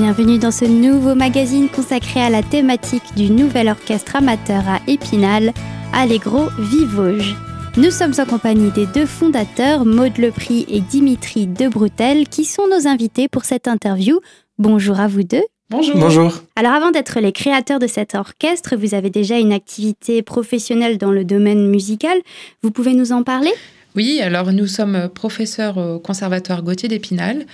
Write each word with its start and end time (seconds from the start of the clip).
bienvenue 0.00 0.38
dans 0.38 0.50
ce 0.50 0.64
nouveau 0.64 1.14
magazine 1.14 1.68
consacré 1.68 2.22
à 2.22 2.30
la 2.30 2.42
thématique 2.42 3.02
du 3.16 3.28
nouvel 3.30 3.68
orchestre 3.68 4.16
amateur 4.16 4.66
à 4.66 4.80
Épinal, 4.86 5.52
Allegro 5.92 6.48
Vivauge. 6.58 7.36
Nous 7.76 7.90
sommes 7.90 8.14
en 8.18 8.24
compagnie 8.24 8.70
des 8.70 8.86
deux 8.86 9.04
fondateurs, 9.04 9.84
Maude 9.84 10.16
Lepris 10.16 10.64
et 10.70 10.80
Dimitri 10.80 11.46
Debroutel, 11.46 12.30
qui 12.30 12.46
sont 12.46 12.66
nos 12.66 12.88
invités 12.88 13.28
pour 13.28 13.44
cette 13.44 13.68
interview. 13.68 14.20
Bonjour 14.56 14.98
à 14.98 15.06
vous 15.06 15.22
deux. 15.22 15.44
Bonjour. 15.68 15.96
Bonjour. 15.96 16.32
Alors 16.56 16.72
avant 16.72 16.92
d'être 16.92 17.20
les 17.20 17.32
créateurs 17.32 17.78
de 17.78 17.86
cet 17.86 18.14
orchestre, 18.14 18.76
vous 18.76 18.94
avez 18.94 19.10
déjà 19.10 19.38
une 19.38 19.52
activité 19.52 20.22
professionnelle 20.22 20.96
dans 20.96 21.12
le 21.12 21.24
domaine 21.26 21.68
musical. 21.68 22.16
Vous 22.62 22.70
pouvez 22.70 22.94
nous 22.94 23.12
en 23.12 23.22
parler? 23.22 23.52
Oui, 23.96 24.20
alors 24.22 24.52
nous 24.52 24.66
sommes 24.66 25.08
professeurs 25.12 25.76
au 25.78 25.98
Conservatoire 25.98 26.62
Gauthier 26.62 26.88
d'Épinal. 26.88 27.46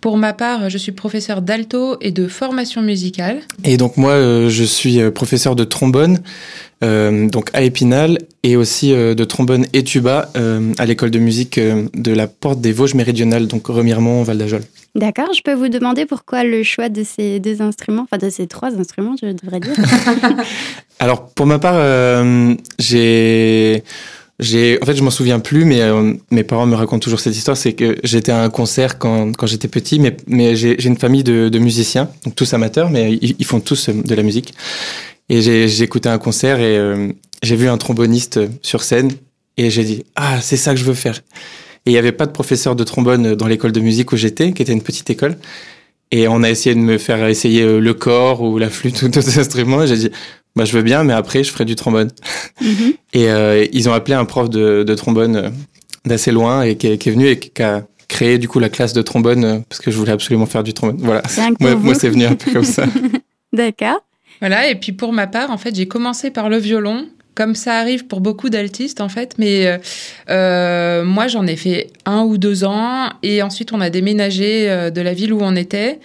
Pour 0.00 0.16
ma 0.16 0.32
part, 0.32 0.70
je 0.70 0.78
suis 0.78 0.92
professeur 0.92 1.42
d'alto 1.42 1.98
et 2.00 2.10
de 2.10 2.26
formation 2.26 2.80
musicale. 2.80 3.40
Et 3.64 3.76
donc 3.76 3.98
moi, 3.98 4.12
euh, 4.12 4.48
je 4.48 4.64
suis 4.64 4.98
euh, 4.98 5.10
professeur 5.10 5.54
de 5.54 5.64
trombone, 5.64 6.20
euh, 6.82 7.28
donc 7.28 7.50
à 7.52 7.60
Épinal, 7.60 8.16
et 8.42 8.56
aussi 8.56 8.94
euh, 8.94 9.14
de 9.14 9.24
trombone 9.24 9.66
et 9.74 9.84
tuba 9.84 10.30
euh, 10.36 10.72
à 10.78 10.86
l'école 10.86 11.10
de 11.10 11.18
musique 11.18 11.58
euh, 11.58 11.86
de 11.92 12.12
la 12.12 12.28
Porte 12.28 12.62
des 12.62 12.72
Vosges 12.72 12.94
méridionales, 12.94 13.46
donc 13.46 13.66
Remiremont, 13.66 14.22
Val 14.22 14.38
d'Ajol. 14.38 14.62
D'accord, 14.94 15.34
je 15.34 15.42
peux 15.42 15.54
vous 15.54 15.68
demander 15.68 16.06
pourquoi 16.06 16.44
le 16.44 16.62
choix 16.62 16.88
de 16.88 17.04
ces 17.04 17.38
deux 17.38 17.60
instruments, 17.60 18.06
enfin 18.10 18.16
de 18.16 18.30
ces 18.30 18.46
trois 18.46 18.74
instruments, 18.78 19.16
je 19.20 19.32
devrais 19.32 19.60
dire. 19.60 19.74
Alors 20.98 21.26
pour 21.28 21.44
ma 21.44 21.58
part, 21.58 21.76
euh, 21.76 22.54
j'ai 22.78 23.84
j'ai, 24.40 24.78
en 24.82 24.86
fait, 24.86 24.96
je 24.96 25.02
m'en 25.02 25.10
souviens 25.10 25.38
plus, 25.38 25.66
mais 25.66 25.82
euh, 25.82 26.14
mes 26.30 26.44
parents 26.44 26.64
me 26.64 26.74
racontent 26.74 27.00
toujours 27.00 27.20
cette 27.20 27.36
histoire. 27.36 27.58
C'est 27.58 27.74
que 27.74 27.96
j'étais 28.02 28.32
à 28.32 28.42
un 28.42 28.48
concert 28.48 28.98
quand, 28.98 29.32
j'étais 29.44 29.68
petit, 29.68 30.00
mais, 30.00 30.56
j'ai 30.56 30.82
une 30.82 30.96
famille 30.96 31.22
de, 31.22 31.58
musiciens, 31.58 32.08
donc 32.24 32.34
tous 32.34 32.54
amateurs, 32.54 32.90
mais 32.90 33.18
ils, 33.20 33.44
font 33.44 33.60
tous 33.60 33.90
euh, 33.90 33.92
de 33.92 34.14
la 34.14 34.22
musique. 34.22 34.54
Et 35.28 35.42
j'ai 35.42 35.82
écouté 35.82 36.08
un 36.08 36.18
concert 36.18 36.58
et 36.58 36.76
euh, 36.76 37.12
j'ai 37.42 37.54
vu 37.54 37.68
un 37.68 37.76
tromboniste 37.76 38.40
sur 38.62 38.82
scène 38.82 39.12
et 39.56 39.70
j'ai 39.70 39.84
dit 39.84 40.04
ah 40.16 40.40
c'est 40.40 40.56
ça 40.56 40.72
que 40.72 40.80
je 40.80 40.84
veux 40.84 40.94
faire. 40.94 41.22
Et 41.86 41.90
il 41.90 41.92
n'y 41.92 41.98
avait 41.98 42.10
pas 42.10 42.26
de 42.26 42.32
professeur 42.32 42.74
de 42.74 42.82
trombone 42.82 43.34
dans 43.36 43.46
l'école 43.46 43.72
de 43.72 43.80
musique 43.80 44.10
où 44.12 44.16
j'étais, 44.16 44.52
qui 44.52 44.62
était 44.62 44.72
une 44.72 44.82
petite 44.82 45.08
école. 45.10 45.36
Et 46.10 46.26
on 46.26 46.42
a 46.42 46.50
essayé 46.50 46.74
de 46.74 46.80
me 46.80 46.98
faire 46.98 47.24
essayer 47.28 47.78
le 47.78 47.94
corps 47.94 48.42
ou 48.42 48.58
la 48.58 48.70
flûte 48.70 49.02
ou 49.02 49.12
ces 49.20 49.38
instruments. 49.38 49.86
J'ai 49.86 49.96
dit 49.96 50.10
bah 50.56 50.64
je 50.64 50.72
veux 50.76 50.82
bien, 50.82 51.04
mais 51.04 51.12
après 51.12 51.44
je 51.44 51.50
ferai 51.52 51.64
du 51.64 51.76
trombone. 51.76 52.10
Mhm. 52.60 52.92
Et 53.12 53.30
euh, 53.30 53.66
ils 53.72 53.88
ont 53.88 53.92
appelé 53.92 54.14
un 54.14 54.24
prof 54.24 54.48
de, 54.50 54.82
de 54.82 54.94
trombone 54.94 55.36
euh, 55.36 55.50
d'assez 56.04 56.32
loin 56.32 56.62
et 56.62 56.76
qui, 56.76 56.86
est- 56.88 56.98
qui 56.98 57.08
est 57.08 57.12
venu 57.12 57.26
et 57.28 57.38
qui 57.38 57.62
a 57.62 57.84
créé 58.08 58.38
du 58.38 58.48
coup 58.48 58.58
la 58.58 58.68
classe 58.68 58.92
de 58.92 59.02
trombone 59.02 59.44
euh, 59.44 59.58
parce 59.68 59.80
que 59.80 59.90
je 59.90 59.96
voulais 59.96 60.12
absolument 60.12 60.46
faire 60.46 60.62
du 60.62 60.72
trombone. 60.74 60.98
Voilà. 61.00 61.22
Moi, 61.60 61.94
c'est 61.94 62.08
venu 62.08 62.24
un 62.24 62.34
peu 62.34 62.52
comme 62.52 62.64
ça. 62.64 62.84
D'accord. 63.52 64.02
Voilà, 64.40 64.68
et 64.70 64.74
puis 64.76 64.92
pour 64.92 65.12
ma 65.12 65.26
part, 65.26 65.50
en 65.50 65.58
fait, 65.58 65.74
j'ai 65.76 65.86
commencé 65.86 66.30
par 66.30 66.48
le 66.48 66.56
violon, 66.56 67.06
comme 67.34 67.54
ça 67.54 67.74
arrive 67.78 68.06
pour 68.06 68.20
beaucoup 68.20 68.48
d'altistes, 68.48 69.00
en 69.02 69.08
fait. 69.10 69.34
Mais 69.38 69.78
euh, 70.30 71.04
moi, 71.04 71.28
j'en 71.28 71.46
ai 71.46 71.56
fait 71.56 71.88
un 72.06 72.22
ou 72.22 72.38
deux 72.38 72.64
ans, 72.64 73.10
et 73.22 73.42
ensuite, 73.42 73.72
on 73.72 73.80
a 73.80 73.90
déménagé 73.90 74.90
de 74.90 75.00
la 75.02 75.12
ville 75.12 75.32
où 75.34 75.40
on 75.42 75.56
était. 75.56 75.98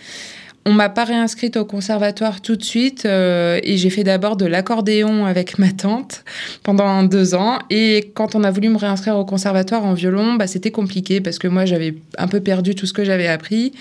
On 0.67 0.73
m'a 0.73 0.89
pas 0.89 1.03
réinscrite 1.03 1.57
au 1.57 1.65
conservatoire 1.65 2.41
tout 2.41 2.55
de 2.55 2.63
suite, 2.63 3.05
euh, 3.05 3.59
et 3.63 3.77
j'ai 3.77 3.91
fait 3.91 4.03
d'abord 4.03 4.35
de 4.35 4.45
l'accordéon 4.45 5.25
avec 5.25 5.59
ma 5.59 5.71
tante 5.71 6.23
pendant 6.63 7.03
deux 7.03 7.35
ans. 7.35 7.59
Et 7.69 8.11
quand 8.15 8.33
on 8.33 8.43
a 8.43 8.49
voulu 8.49 8.69
me 8.69 8.77
réinscrire 8.77 9.15
au 9.15 9.25
conservatoire 9.25 9.85
en 9.85 9.93
violon, 9.93 10.33
bah, 10.33 10.47
c'était 10.47 10.71
compliqué 10.71 11.21
parce 11.21 11.37
que 11.37 11.47
moi, 11.47 11.65
j'avais 11.65 11.93
un 12.17 12.27
peu 12.27 12.39
perdu 12.39 12.73
tout 12.73 12.87
ce 12.87 12.93
que 12.93 13.03
j'avais 13.03 13.27
appris. 13.27 13.73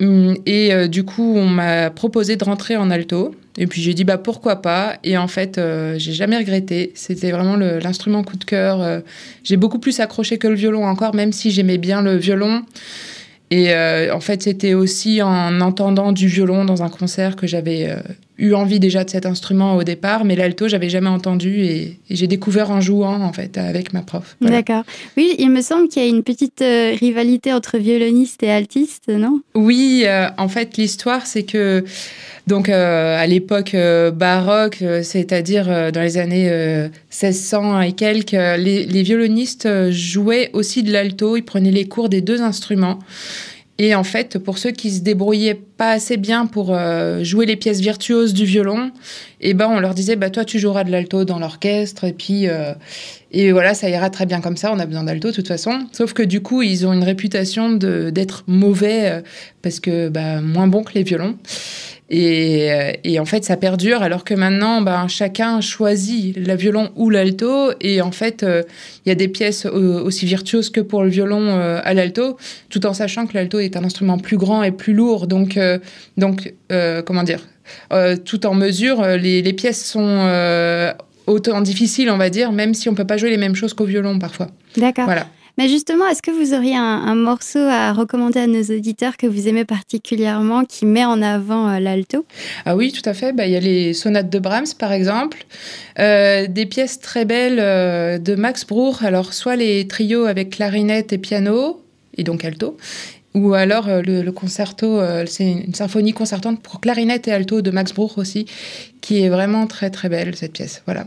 Hum, 0.00 0.36
Et 0.44 0.72
euh, 0.74 0.88
du 0.88 1.04
coup, 1.04 1.34
on 1.36 1.46
m'a 1.46 1.90
proposé 1.90 2.36
de 2.36 2.44
rentrer 2.44 2.76
en 2.76 2.90
alto. 2.90 3.34
Et 3.58 3.66
puis 3.66 3.80
j'ai 3.80 3.94
dit 3.94 4.04
bah 4.04 4.18
pourquoi 4.18 4.56
pas? 4.56 4.96
Et 5.02 5.16
en 5.16 5.28
fait, 5.28 5.56
euh, 5.56 5.94
j'ai 5.98 6.12
jamais 6.12 6.36
regretté. 6.36 6.92
C'était 6.94 7.30
vraiment 7.30 7.56
l'instrument 7.56 8.22
coup 8.22 8.36
de 8.36 8.44
cœur. 8.44 8.82
Euh, 8.82 9.00
j'ai 9.44 9.56
beaucoup 9.56 9.78
plus 9.78 10.00
accroché 10.00 10.36
que 10.36 10.46
le 10.46 10.54
violon 10.54 10.84
encore, 10.86 11.14
même 11.14 11.32
si 11.32 11.50
j'aimais 11.50 11.78
bien 11.78 12.02
le 12.02 12.16
violon. 12.16 12.62
Et 13.50 13.72
euh, 13.72 14.14
en 14.14 14.20
fait, 14.20 14.42
c'était 14.42 14.74
aussi 14.74 15.22
en 15.22 15.60
entendant 15.60 16.12
du 16.12 16.26
violon 16.26 16.64
dans 16.64 16.82
un 16.82 16.88
concert 16.88 17.36
que 17.36 17.46
j'avais 17.46 17.88
euh, 17.88 18.00
eu 18.38 18.52
envie 18.54 18.80
déjà 18.80 19.04
de 19.04 19.10
cet 19.10 19.26
instrument 19.26 19.76
au 19.76 19.84
départ. 19.84 20.24
Mais 20.24 20.36
l'alto, 20.36 20.68
j'avais 20.68 20.88
jamais 20.88 21.08
entendu 21.08 21.62
et, 21.62 21.98
et 22.10 22.16
j'ai 22.16 22.26
découvert 22.26 22.70
en 22.70 22.80
jouant 22.80 23.20
en 23.22 23.32
fait 23.32 23.58
avec 23.58 23.92
ma 23.92 24.02
prof. 24.02 24.36
Voilà. 24.40 24.56
D'accord. 24.56 24.84
Oui, 25.16 25.34
il 25.38 25.50
me 25.50 25.60
semble 25.60 25.88
qu'il 25.88 26.02
y 26.02 26.06
a 26.06 26.08
une 26.08 26.22
petite 26.22 26.62
euh, 26.62 26.94
rivalité 26.98 27.52
entre 27.52 27.78
violonistes 27.78 28.42
et 28.42 28.50
altistes, 28.50 29.08
non? 29.08 29.40
Oui, 29.54 30.04
euh, 30.06 30.28
en 30.38 30.48
fait, 30.48 30.76
l'histoire, 30.76 31.26
c'est 31.26 31.44
que 31.44 31.84
donc 32.46 32.68
euh, 32.68 33.18
à 33.18 33.26
l'époque 33.26 33.74
baroque, 34.14 34.82
c'est-à-dire 35.02 35.90
dans 35.92 36.00
les 36.00 36.18
années 36.18 36.48
euh, 36.48 36.88
1600 37.10 37.80
et 37.80 37.92
quelques, 37.92 38.32
les, 38.32 38.84
les 38.84 39.02
violonistes 39.02 39.90
jouaient 39.90 40.50
aussi 40.52 40.82
de 40.82 40.92
l'alto. 40.92 41.36
Ils 41.36 41.42
prenaient 41.42 41.70
les 41.70 41.88
cours 41.88 42.08
des 42.08 42.20
deux 42.20 42.42
instruments. 42.42 42.98
Et 43.78 43.94
en 43.94 44.04
fait, 44.04 44.38
pour 44.38 44.56
ceux 44.56 44.70
qui 44.70 44.90
se 44.90 45.00
débrouillaient 45.00 45.60
pas 45.76 45.90
assez 45.90 46.16
bien 46.16 46.46
pour 46.46 46.70
euh, 46.70 47.22
jouer 47.22 47.44
les 47.44 47.56
pièces 47.56 47.80
virtuoses 47.80 48.32
du 48.32 48.46
violon, 48.46 48.90
eh 49.42 49.52
ben 49.52 49.68
on 49.68 49.80
leur 49.80 49.92
disait 49.92 50.16
bah 50.16 50.30
toi 50.30 50.46
tu 50.46 50.58
joueras 50.58 50.84
de 50.84 50.90
l'alto 50.90 51.24
dans 51.26 51.38
l'orchestre 51.38 52.04
et 52.04 52.14
puis 52.14 52.48
euh, 52.48 52.72
et 53.32 53.52
voilà 53.52 53.74
ça 53.74 53.90
ira 53.90 54.08
très 54.08 54.24
bien 54.24 54.40
comme 54.40 54.56
ça. 54.56 54.72
On 54.72 54.78
a 54.78 54.86
besoin 54.86 55.04
d'alto 55.04 55.28
de 55.28 55.34
toute 55.34 55.48
façon. 55.48 55.86
Sauf 55.92 56.14
que 56.14 56.22
du 56.22 56.40
coup 56.40 56.62
ils 56.62 56.86
ont 56.86 56.94
une 56.94 57.04
réputation 57.04 57.70
de 57.70 58.08
d'être 58.08 58.44
mauvais 58.46 59.10
euh, 59.10 59.20
parce 59.60 59.78
que 59.78 60.08
bah, 60.08 60.40
moins 60.40 60.68
bons 60.68 60.82
que 60.82 60.94
les 60.94 61.02
violons. 61.02 61.36
Et, 62.08 62.70
euh, 62.70 62.92
et 63.02 63.18
en 63.18 63.24
fait, 63.24 63.44
ça 63.44 63.56
perdure, 63.56 64.00
alors 64.02 64.22
que 64.22 64.32
maintenant, 64.34 64.80
ben, 64.80 65.08
chacun 65.08 65.60
choisit 65.60 66.36
le 66.36 66.54
violon 66.54 66.90
ou 66.94 67.10
l'alto. 67.10 67.72
Et 67.80 68.00
en 68.00 68.12
fait, 68.12 68.42
euh, 68.42 68.62
il 69.04 69.08
y 69.08 69.12
a 69.12 69.16
des 69.16 69.28
pièces 69.28 69.66
euh, 69.66 70.02
aussi 70.04 70.24
virtuoses 70.24 70.70
que 70.70 70.80
pour 70.80 71.02
le 71.02 71.08
violon 71.10 71.42
euh, 71.42 71.80
à 71.82 71.94
l'alto, 71.94 72.36
tout 72.70 72.86
en 72.86 72.94
sachant 72.94 73.26
que 73.26 73.34
l'alto 73.34 73.58
est 73.58 73.76
un 73.76 73.82
instrument 73.82 74.18
plus 74.18 74.36
grand 74.36 74.62
et 74.62 74.70
plus 74.70 74.94
lourd. 74.94 75.26
Donc, 75.26 75.56
euh, 75.56 75.78
donc 76.16 76.54
euh, 76.70 77.02
comment 77.02 77.24
dire 77.24 77.40
Euh, 77.92 78.16
Tout 78.16 78.46
en 78.46 78.54
mesure, 78.54 79.02
les, 79.04 79.42
les 79.42 79.52
pièces 79.52 79.84
sont 79.84 80.06
euh, 80.06 80.92
autant 81.26 81.60
difficiles, 81.60 82.10
on 82.10 82.16
va 82.16 82.30
dire, 82.30 82.52
même 82.52 82.74
si 82.74 82.88
on 82.88 82.94
peut 82.94 83.04
pas 83.04 83.16
jouer 83.16 83.30
les 83.30 83.38
mêmes 83.38 83.56
choses 83.56 83.74
qu'au 83.74 83.84
violon 83.84 84.20
parfois. 84.20 84.48
D'accord. 84.76 85.06
Voilà. 85.06 85.26
Mais 85.58 85.68
justement, 85.68 86.06
est-ce 86.06 86.20
que 86.20 86.30
vous 86.30 86.52
auriez 86.54 86.76
un, 86.76 86.82
un 86.82 87.14
morceau 87.14 87.60
à 87.60 87.92
recommander 87.92 88.40
à 88.40 88.46
nos 88.46 88.62
auditeurs 88.62 89.16
que 89.16 89.26
vous 89.26 89.48
aimez 89.48 89.64
particulièrement 89.64 90.64
qui 90.64 90.84
met 90.84 91.04
en 91.04 91.22
avant 91.22 91.68
euh, 91.68 91.78
l'alto? 91.78 92.26
Ah 92.66 92.76
oui, 92.76 92.92
tout 92.92 93.08
à 93.08 93.14
fait. 93.14 93.32
Bah, 93.32 93.46
Il 93.46 93.52
y 93.52 93.56
a 93.56 93.60
les 93.60 93.94
sonates 93.94 94.28
de 94.28 94.38
Brahms, 94.38 94.74
par 94.78 94.92
exemple. 94.92 95.46
Euh, 95.98 96.46
des 96.46 96.66
pièces 96.66 97.00
très 97.00 97.24
belles 97.24 97.58
euh, 97.58 98.18
de 98.18 98.34
Max 98.34 98.66
Bruch. 98.66 99.02
Alors, 99.02 99.32
soit 99.32 99.56
les 99.56 99.88
trios 99.88 100.26
avec 100.26 100.50
clarinette 100.50 101.12
et 101.12 101.18
piano, 101.18 101.82
et 102.18 102.22
donc 102.22 102.44
alto, 102.44 102.76
ou 103.34 103.54
alors 103.54 103.88
euh, 103.88 104.02
le, 104.02 104.22
le 104.22 104.32
concerto, 104.32 104.98
euh, 104.98 105.24
c'est 105.26 105.50
une 105.50 105.74
symphonie 105.74 106.12
concertante 106.12 106.62
pour 106.62 106.80
clarinette 106.80 107.28
et 107.28 107.32
alto 107.32 107.62
de 107.62 107.70
Max 107.70 107.94
Bruch 107.94 108.18
aussi, 108.18 108.46
qui 109.00 109.22
est 109.22 109.30
vraiment 109.30 109.66
très 109.66 109.90
très 109.90 110.08
belle, 110.10 110.36
cette 110.36 110.52
pièce. 110.52 110.82
Voilà. 110.84 111.06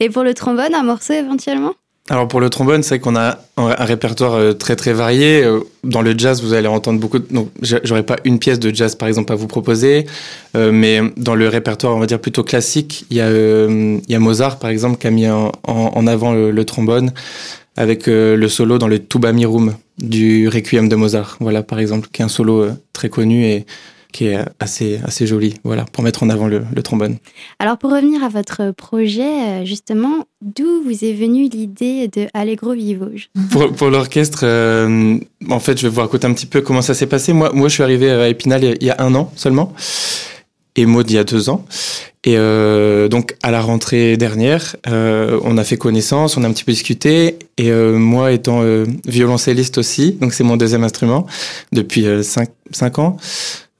Et 0.00 0.08
pour 0.08 0.22
le 0.22 0.34
trombone, 0.34 0.74
un 0.74 0.82
morceau 0.82 1.12
éventuellement? 1.12 1.74
Alors 2.10 2.26
pour 2.26 2.40
le 2.40 2.50
trombone, 2.50 2.82
c'est 2.82 2.98
qu'on 2.98 3.14
a 3.14 3.38
un, 3.56 3.68
répertoire 3.84 4.34
euh, 4.34 4.52
très 4.52 4.74
très 4.74 4.92
varié. 4.92 5.44
Euh, 5.44 5.60
Dans 5.84 6.02
le 6.02 6.18
jazz, 6.18 6.42
vous 6.42 6.54
allez 6.54 6.66
entendre 6.66 6.98
beaucoup. 6.98 7.20
De... 7.20 7.26
J'aurais 7.62 8.02
pas 8.02 8.16
une 8.24 8.40
pièce 8.40 8.58
de 8.58 8.74
jazz 8.74 8.96
par 8.96 9.06
exemple 9.06 9.32
à 9.32 9.36
vous 9.36 9.46
proposer, 9.46 10.06
euh, 10.56 10.72
mais 10.72 11.00
dans 11.16 11.36
le 11.36 11.46
répertoire, 11.46 11.94
on 11.94 12.00
va 12.00 12.06
dire 12.06 12.20
plutôt 12.20 12.42
classique, 12.42 13.06
il 13.10 13.16
y 13.16 13.20
a 13.20 14.18
Mozart 14.18 14.58
par 14.58 14.70
exemple 14.70 14.98
qui 14.98 15.06
a 15.06 15.12
mis 15.12 15.28
en, 15.28 16.06
avant 16.08 16.32
le, 16.32 16.64
trombone 16.64 17.12
avec 17.76 18.08
le 18.08 18.48
solo 18.48 18.78
dans 18.78 18.88
le 18.88 18.98
Tuba 18.98 19.32
Mirum 19.32 19.74
du 19.98 20.48
Requiem 20.48 20.88
de 20.88 20.96
Mozart. 20.96 21.36
Voilà 21.38 21.62
par 21.62 21.78
exemple, 21.78 22.08
qui 22.12 22.22
est 22.22 22.24
un 22.24 22.28
solo 22.28 22.70
très 22.92 23.08
connu 23.08 23.44
et 23.44 23.66
qui 24.12 24.26
est 24.26 24.38
assez 24.58 25.00
assez 25.04 25.26
joli. 25.26 25.54
Voilà 25.64 25.84
pour 25.92 26.02
mettre 26.04 26.22
en 26.22 26.30
avant 26.30 26.48
le, 26.48 26.62
le 26.74 26.82
trombone. 26.82 27.16
Alors 27.58 27.78
pour 27.78 27.90
revenir 27.92 28.22
à 28.22 28.28
votre 28.28 28.72
projet, 28.72 29.22
euh, 29.22 29.64
justement, 29.64 30.26
d'où 30.42 30.82
vous 30.84 31.04
est 31.04 31.12
venue 31.12 31.48
l'idée 31.48 32.08
de 32.08 32.26
Allegro 32.34 32.72
Vivauge? 32.72 33.30
Pour, 33.50 33.72
pour 33.72 33.90
l'orchestre, 33.90 34.40
euh, 34.44 35.18
en 35.48 35.60
fait, 35.60 35.78
je 35.78 35.86
vais 35.86 35.94
vous 35.94 36.00
raconter 36.00 36.26
un 36.26 36.32
petit 36.32 36.46
peu 36.46 36.60
comment 36.60 36.82
ça 36.82 36.94
s'est 36.94 37.06
passé. 37.06 37.32
Moi, 37.32 37.50
moi, 37.52 37.68
je 37.68 37.74
suis 37.74 37.82
arrivé 37.82 38.10
à 38.10 38.28
Épinal 38.28 38.76
il 38.80 38.86
y 38.86 38.90
a- 38.90 38.96
un 38.98 39.14
an 39.14 39.32
seulement, 39.36 39.72
et 40.76 40.86
Maud 40.86 41.10
il 41.10 41.14
y 41.14 41.18
a 41.18 41.24
deux 41.24 41.48
ans. 41.48 41.64
Et 42.22 42.36
euh, 42.36 43.08
donc, 43.08 43.34
à 43.42 43.50
la 43.50 43.62
rentrée 43.62 44.18
dernière, 44.18 44.76
euh, 44.88 45.40
on 45.42 45.56
a 45.56 45.64
fait 45.64 45.78
connaissance, 45.78 46.36
on 46.36 46.44
a 46.44 46.48
un 46.48 46.52
petit 46.52 46.64
peu 46.64 46.72
discuté. 46.72 47.38
Et 47.56 47.70
euh, 47.70 47.96
moi, 47.96 48.32
étant 48.32 48.62
violoncelliste 49.06 49.78
aussi, 49.78 50.18
donc 50.20 50.34
c'est 50.34 50.44
mon 50.44 50.58
deuxième 50.58 50.84
instrument 50.84 51.26
depuis 51.72 52.04
cinq, 52.22 52.50
cinq 52.72 52.98
ans, 52.98 53.16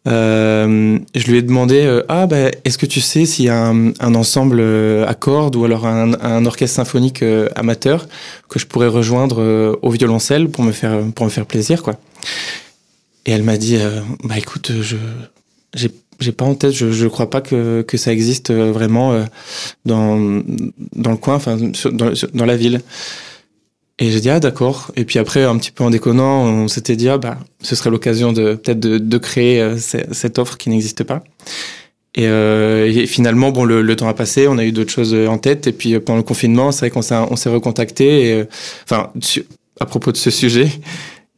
euh, 0.09 0.99
je 1.15 1.31
lui 1.31 1.37
ai 1.37 1.43
demandé 1.43 1.83
euh, 1.85 2.03
ah 2.09 2.27
ben 2.27 2.51
est-ce 2.65 2.79
que 2.79 2.87
tu 2.87 3.03
sais 3.03 3.27
s'il 3.27 3.45
y 3.45 3.49
a 3.51 3.67
un, 3.67 4.15
ensemble 4.15 4.59
euh, 4.59 5.07
à 5.07 5.13
cordes 5.13 5.57
ou 5.57 5.65
alors 5.67 5.87
un, 5.87 6.15
un 6.23 6.47
orchestre 6.47 6.77
symphonique 6.77 7.23
euh, 7.23 7.51
amateur 7.55 8.09
que 8.49 8.59
je 8.59 8.67
pourrais 8.67 8.87
rejoindre 8.87 9.79
au 9.83 9.91
violoncelle 9.91 10.49
pour 10.49 10.65
me 10.65 10.73
faire 10.73 11.01
pour 11.15 11.27
me 11.27 11.31
faire 11.31 11.45
plaisir 11.45 11.83
quoi 11.83 12.01
et 13.27 13.33
elle 13.33 13.43
m'a 13.43 13.59
dit 13.59 13.79
bah 14.25 14.39
écoute 14.39 14.73
je 14.81 14.97
j'ai 15.75 15.91
j'ai 16.19 16.33
pas 16.33 16.45
en 16.45 16.55
tête, 16.55 16.73
je, 16.73 16.93
je 16.93 17.07
crois 17.07 17.31
pas 17.31 17.41
que, 17.41 17.81
que 17.81 17.97
ça 17.97 18.13
existe 18.13 18.53
vraiment 18.53 19.25
dans, 19.87 20.43
dans 20.95 21.11
le 21.13 21.17
coin, 21.17 21.37
enfin 21.37 21.57
dans, 21.57 22.13
dans 22.35 22.45
la 22.45 22.57
ville. 22.57 22.83
Et 24.01 24.11
j'ai 24.11 24.21
dit, 24.21 24.31
ah 24.31 24.41
d'accord. 24.41 24.91
Et 24.97 25.05
puis 25.05 25.19
après, 25.19 25.45
un 25.45 25.59
petit 25.59 25.71
peu 25.71 25.85
en 25.85 25.91
déconnant, 25.91 26.45
on 26.45 26.69
s'était 26.69 26.97
dit, 26.97 27.09
ah 27.09 27.19
bah, 27.19 27.39
ce 27.61 27.77
serait 27.77 27.91
l'occasion 27.91 28.33
de 28.33 28.55
peut-être 28.55 28.81
de, 28.81 29.19
créer 29.19 29.61
euh, 29.61 29.77
cette 29.79 30.39
offre 30.39 30.57
qui 30.57 30.71
n'existe 30.71 31.05
pas. 31.05 31.23
Et, 32.15 32.27
euh, 32.27 33.07
finalement, 33.07 33.51
bon, 33.51 33.65
le, 33.65 33.97
temps 33.97 34.09
a 34.09 34.15
passé, 34.15 34.49
on 34.49 34.59
a 34.59 34.65
eu 34.65 34.73
d'autres 34.73 34.91
choses 34.91 35.15
en 35.15 35.39
tête. 35.39 35.67
Et 35.67 35.73
puis 35.73 35.99
pendant 36.01 36.17
le 36.17 36.23
confinement, 36.23 36.73
c'est 36.73 36.81
vrai 36.81 36.91
qu'on 36.91 37.03
s'est, 37.03 37.15
on 37.15 37.37
s'est 37.37 37.51
recontacté, 37.51 38.33
euh, 38.33 38.45
enfin, 38.85 39.13
à 39.79 39.87
propos 39.87 40.13
de 40.13 40.17
ce 40.17 40.31
sujet. 40.31 40.69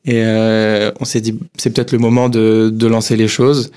Et 0.04 0.22
euh, 0.24 0.90
on 1.00 1.04
s'est 1.04 1.20
dit, 1.20 1.38
c'est 1.56 1.70
peut-être 1.70 1.92
le 1.92 1.98
moment 1.98 2.28
de, 2.28 2.70
de 2.72 2.86
lancer 2.86 3.16
les 3.16 3.28
choses. 3.28 3.70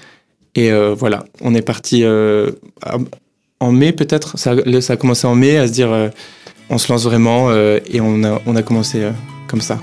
Et 0.55 0.71
euh, 0.71 0.93
voilà, 0.93 1.25
on 1.41 1.53
est 1.53 1.61
parti 1.61 2.05
en 3.59 3.71
mai 3.71 3.91
peut-être. 3.91 4.37
Ça 4.37 4.53
a 4.53 4.97
commencé 4.97 5.27
en 5.27 5.35
mai 5.35 5.57
à 5.57 5.67
se 5.67 5.73
dire 5.73 6.11
on 6.69 6.77
se 6.77 6.91
lance 6.91 7.03
vraiment 7.03 7.49
euh, 7.49 7.79
et 7.85 8.01
on 8.01 8.23
a, 8.23 8.61
commencé 8.63 9.03
euh, 9.03 9.11
comme 9.47 9.61
ça. 9.61 9.79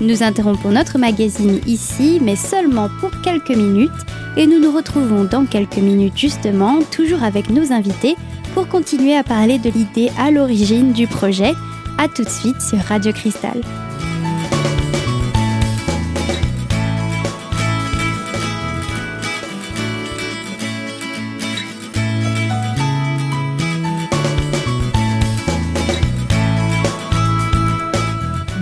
Nous 0.00 0.22
interrompons 0.22 0.70
notre 0.70 0.98
magazine 0.98 1.60
ici, 1.66 2.18
mais 2.20 2.36
seulement 2.36 2.88
pour 3.00 3.10
quelques 3.22 3.50
minutes, 3.50 3.90
et 4.36 4.46
nous 4.46 4.58
nous 4.58 4.74
retrouvons 4.74 5.24
dans 5.24 5.44
quelques 5.44 5.76
minutes 5.76 6.16
justement, 6.16 6.80
toujours 6.90 7.22
avec 7.22 7.48
nos 7.50 7.72
invités, 7.72 8.16
pour 8.54 8.66
continuer 8.66 9.14
à 9.16 9.22
parler 9.22 9.58
de 9.58 9.70
l'idée 9.70 10.10
à 10.18 10.30
l'origine 10.30 10.92
du 10.92 11.06
projet. 11.06 11.52
A 11.98 12.08
tout 12.08 12.24
de 12.24 12.28
suite 12.28 12.60
sur 12.60 12.78
Radio 12.78 13.12
Cristal. 13.12 13.60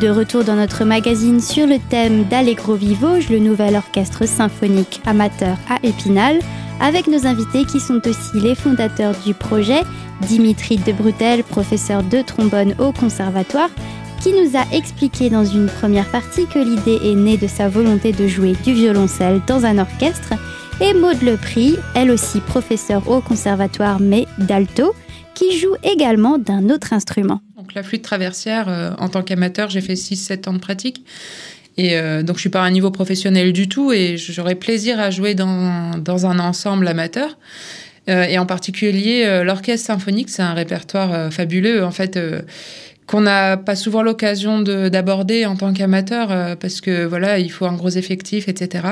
De 0.00 0.10
retour 0.10 0.44
dans 0.44 0.56
notre 0.56 0.84
magazine 0.84 1.40
sur 1.40 1.66
le 1.66 1.78
thème 1.78 2.24
d'Allegro 2.24 2.74
Vivoge, 2.74 3.30
le 3.30 3.38
nouvel 3.38 3.76
orchestre 3.76 4.28
symphonique 4.28 5.00
amateur 5.06 5.56
à 5.70 5.78
Épinal, 5.82 6.38
avec 6.80 7.06
nos 7.06 7.26
invités 7.26 7.64
qui 7.64 7.80
sont 7.80 8.02
aussi 8.06 8.38
les 8.38 8.54
fondateurs 8.54 9.14
du 9.24 9.32
projet, 9.32 9.80
Dimitri 10.20 10.76
de 10.76 10.92
Brutel, 10.92 11.42
professeur 11.44 12.02
de 12.02 12.20
trombone 12.20 12.74
au 12.78 12.92
conservatoire, 12.92 13.70
qui 14.20 14.32
nous 14.32 14.58
a 14.58 14.76
expliqué 14.76 15.30
dans 15.30 15.46
une 15.46 15.66
première 15.66 16.10
partie 16.10 16.46
que 16.46 16.58
l'idée 16.58 17.00
est 17.02 17.14
née 17.14 17.38
de 17.38 17.46
sa 17.46 17.70
volonté 17.70 18.12
de 18.12 18.26
jouer 18.26 18.54
du 18.64 18.74
violoncelle 18.74 19.40
dans 19.46 19.64
un 19.64 19.78
orchestre, 19.78 20.34
et 20.82 20.92
Maud 20.92 21.22
Lepris, 21.22 21.76
elle 21.94 22.10
aussi 22.10 22.40
professeure 22.40 23.08
au 23.08 23.22
conservatoire 23.22 23.98
mais 23.98 24.26
d'alto, 24.36 24.94
qui 25.36 25.56
joue 25.56 25.76
également 25.84 26.38
d'un 26.38 26.70
autre 26.70 26.92
instrument. 26.92 27.40
Donc 27.56 27.74
la 27.74 27.84
flûte 27.84 28.02
traversière, 28.02 28.68
euh, 28.68 28.90
en 28.98 29.08
tant 29.08 29.22
qu'amateur, 29.22 29.70
j'ai 29.70 29.82
fait 29.82 29.94
6-7 29.94 30.48
ans 30.48 30.54
de 30.54 30.58
pratique. 30.58 31.04
Et 31.76 31.96
euh, 31.96 32.22
donc 32.22 32.36
je 32.36 32.40
suis 32.40 32.50
pas 32.50 32.62
à 32.62 32.64
un 32.64 32.70
niveau 32.70 32.90
professionnel 32.90 33.52
du 33.52 33.68
tout 33.68 33.92
et 33.92 34.16
j'aurais 34.16 34.54
plaisir 34.54 34.98
à 34.98 35.10
jouer 35.10 35.34
dans, 35.34 35.98
dans 35.98 36.26
un 36.26 36.38
ensemble 36.38 36.88
amateur. 36.88 37.38
Euh, 38.08 38.22
et 38.22 38.38
en 38.38 38.46
particulier, 38.46 39.24
euh, 39.26 39.44
l'orchestre 39.44 39.86
symphonique, 39.86 40.30
c'est 40.30 40.42
un 40.42 40.54
répertoire 40.54 41.32
fabuleux, 41.32 41.84
en 41.84 41.90
fait, 41.90 42.18
qu'on 43.06 43.20
n'a 43.20 43.56
pas 43.56 43.76
souvent 43.76 44.02
l'occasion 44.02 44.60
d'aborder 44.60 45.44
en 45.44 45.56
tant 45.56 45.72
qu'amateur, 45.72 46.56
parce 46.58 46.80
que 46.80 47.04
voilà, 47.04 47.38
il 47.38 47.50
faut 47.50 47.66
un 47.66 47.74
gros 47.74 47.90
effectif, 47.90 48.48
etc. 48.48 48.84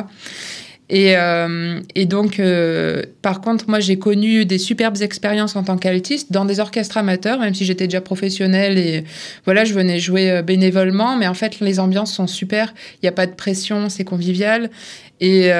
Et, 0.90 1.16
euh, 1.16 1.80
et 1.94 2.04
donc, 2.04 2.38
euh, 2.38 3.02
par 3.22 3.40
contre, 3.40 3.68
moi, 3.68 3.80
j'ai 3.80 3.98
connu 3.98 4.44
des 4.44 4.58
superbes 4.58 5.00
expériences 5.00 5.56
en 5.56 5.64
tant 5.64 5.78
qu'altiste 5.78 6.30
dans 6.30 6.44
des 6.44 6.60
orchestres 6.60 6.98
amateurs, 6.98 7.38
même 7.38 7.54
si 7.54 7.64
j'étais 7.64 7.86
déjà 7.86 8.02
professionnelle 8.02 8.76
et 8.78 9.04
voilà, 9.46 9.64
je 9.64 9.72
venais 9.72 9.98
jouer 9.98 10.30
euh, 10.30 10.42
bénévolement. 10.42 11.16
Mais 11.16 11.26
en 11.26 11.34
fait, 11.34 11.60
les 11.60 11.80
ambiances 11.80 12.12
sont 12.12 12.26
super. 12.26 12.74
Il 12.96 12.98
n'y 13.04 13.08
a 13.08 13.12
pas 13.12 13.26
de 13.26 13.34
pression, 13.34 13.88
c'est 13.88 14.04
convivial. 14.04 14.70
Et 15.20 15.50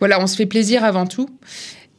voilà, 0.00 0.20
on 0.20 0.26
se 0.26 0.36
fait 0.36 0.46
plaisir 0.46 0.84
avant 0.84 1.06
tout. 1.06 1.28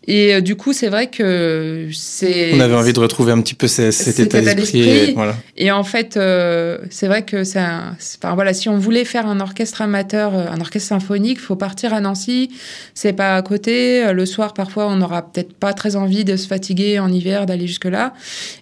Et 0.08 0.34
euh, 0.34 0.42
du 0.42 0.56
coup, 0.56 0.74
c'est 0.74 0.88
vrai 0.88 1.08
que 1.08 1.90
c'est. 1.94 2.54
On 2.56 2.60
avait 2.60 2.76
envie 2.76 2.94
de 2.94 3.00
retrouver 3.00 3.32
un 3.32 3.42
petit 3.42 3.54
peu 3.54 3.68
cet, 3.68 3.92
cet 3.92 4.20
état 4.20 4.42
d'esprit. 4.42 4.82
Et, 4.82 5.14
voilà. 5.14 5.36
et, 5.58 5.72
en 5.72 5.84
fait, 5.84 6.18
euh, 6.18 6.80
c'est 6.90 7.08
vrai 7.08 7.24
que 7.24 7.44
c'est 7.44 7.60
un. 7.60 7.96
Enfin, 8.18 8.34
voilà, 8.34 8.54
si 8.54 8.70
on 8.70 8.78
voulait 8.78 9.06
faire 9.06 9.28
un 9.28 9.40
orchestre 9.40 9.82
amateur, 9.82 10.36
euh, 10.36 10.48
un 10.50 10.62
orchestre 10.62 10.90
symphonique, 10.90 11.38
il 11.40 11.44
faut 11.44 11.56
partir 11.56 11.94
à 11.94 12.00
Nancy. 12.00 12.50
C'est 12.96 13.14
pas 13.14 13.36
à 13.36 13.42
côté. 13.42 14.12
Le 14.12 14.26
soir, 14.26 14.54
parfois, 14.54 14.88
on 14.88 14.96
n'aura 14.96 15.22
peut-être 15.22 15.54
pas 15.54 15.74
très 15.74 15.96
envie 15.96 16.26
de 16.26 16.38
se 16.38 16.48
fatiguer 16.48 17.00
en 17.00 17.12
hiver, 17.12 17.46
d'aller 17.46 17.68
jusque-là. 17.68 18.14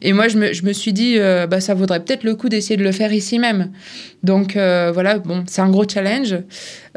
Et 0.02 0.14
moi, 0.14 0.28
je 0.28 0.38
me, 0.38 0.54
je 0.54 0.64
me 0.64 0.74
suis 0.74 0.94
dit, 0.94 1.16
euh, 1.18 1.48
bah, 1.48 1.62
ça 1.62 1.74
vaudrait 1.74 2.04
peut-être 2.04 2.24
le 2.24 2.36
coup 2.36 2.50
d'essayer 2.50 2.78
de 2.78 2.84
le 2.84 2.92
faire 2.92 3.14
ici 3.14 3.40
même. 3.40 3.72
Donc 4.28 4.58
euh, 4.58 4.92
voilà, 4.94 5.20
bon, 5.20 5.46
c'est 5.48 5.62
un 5.62 5.70
gros 5.70 5.88
challenge. 5.88 6.36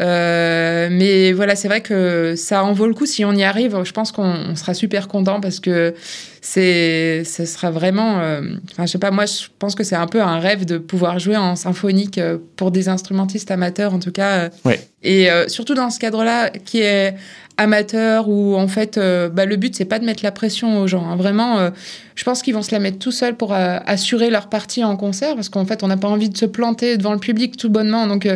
Euh, 0.00 0.88
mais 0.91 1.32
voilà, 1.32 1.55
c'est 1.55 1.69
vrai 1.69 1.81
que 1.81 2.35
ça 2.37 2.65
en 2.65 2.73
vaut 2.73 2.88
le 2.88 2.93
coup 2.93 3.06
si 3.06 3.25
on 3.25 3.32
y 3.32 3.44
arrive. 3.44 3.85
Je 3.85 3.93
pense 3.93 4.11
qu'on 4.11 4.56
sera 4.56 4.75
super 4.75 5.06
content 5.06 5.41
parce 5.41 5.61
que 5.61 5.94
c'est, 6.41 7.23
ce 7.25 7.47
sera 7.47 7.71
vraiment. 7.71 8.19
Euh, 8.19 8.43
enfin, 8.73 8.85
je 8.85 8.91
sais 8.91 8.99
pas, 8.99 9.12
moi, 9.12 9.27
je 9.27 9.47
pense 9.61 9.77
que 9.77 9.85
c'est 9.85 9.94
un 9.94 10.09
peu 10.09 10.21
un 10.21 10.41
rêve 10.41 10.65
de 10.65 10.77
pouvoir 10.77 11.21
jouer 11.21 11.37
en 11.37 11.55
symphonique 11.55 12.19
euh, 12.19 12.38
pour 12.56 12.73
des 12.73 12.88
instrumentistes 12.88 13.53
amateurs, 13.53 13.94
en 13.94 14.00
tout 14.00 14.12
cas. 14.12 14.50
Ouais. 14.65 14.81
Et 15.05 15.29
surtout 15.47 15.75
dans 15.75 15.88
ce 15.88 15.99
cadre-là, 15.99 16.50
qui 16.50 16.81
est 16.81 17.15
amateur 17.61 18.31
où 18.31 18.57
en 18.57 18.69
fait 18.69 18.97
euh, 18.97 19.29
bah, 19.29 19.45
le 19.45 19.57
but 19.57 19.77
c'est 19.77 19.85
pas 19.85 19.99
de 19.99 20.07
mettre 20.07 20.25
la 20.25 20.33
pression 20.33 20.81
aux 20.81 20.87
gens 20.87 21.07
hein. 21.07 21.17
vraiment 21.17 21.59
euh, 21.59 21.71
je 22.15 22.25
pense 22.25 22.41
qu'ils 22.41 22.55
vont 22.55 22.62
se 22.62 22.73
la 22.73 22.79
mettre 22.79 22.99
tout 22.99 23.12
seuls 23.12 23.37
pour 23.37 23.53
euh, 23.53 23.79
assurer 23.85 24.31
leur 24.31 24.49
partie 24.49 24.83
en 24.83 24.97
concert 24.97 25.35
parce 25.35 25.51
qu'en 25.51 25.67
fait 25.67 25.83
on 25.83 25.89
n'a 25.89 25.99
pas 25.99 26.09
envie 26.09 26.31
de 26.31 26.37
se 26.39 26.47
planter 26.47 26.97
devant 26.97 27.12
le 27.12 27.19
public 27.19 27.59
tout 27.59 27.69
bonnement. 27.69 28.07
Donc 28.07 28.29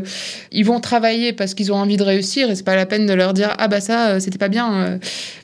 ils 0.52 0.64
vont 0.64 0.80
travailler 0.80 1.32
parce 1.32 1.54
qu'ils 1.54 1.72
ont 1.72 1.76
envie 1.76 1.96
de 1.96 2.02
réussir 2.02 2.50
et 2.50 2.54
c'est 2.54 2.64
pas 2.64 2.76
la 2.76 2.86
peine 2.86 3.06
de 3.06 3.12
leur 3.12 3.32
dire 3.32 3.54
ah 3.58 3.68
bah 3.68 3.80
ça 3.80 4.20
c'était 4.20 4.38
pas 4.38 4.48
bien 4.48 4.98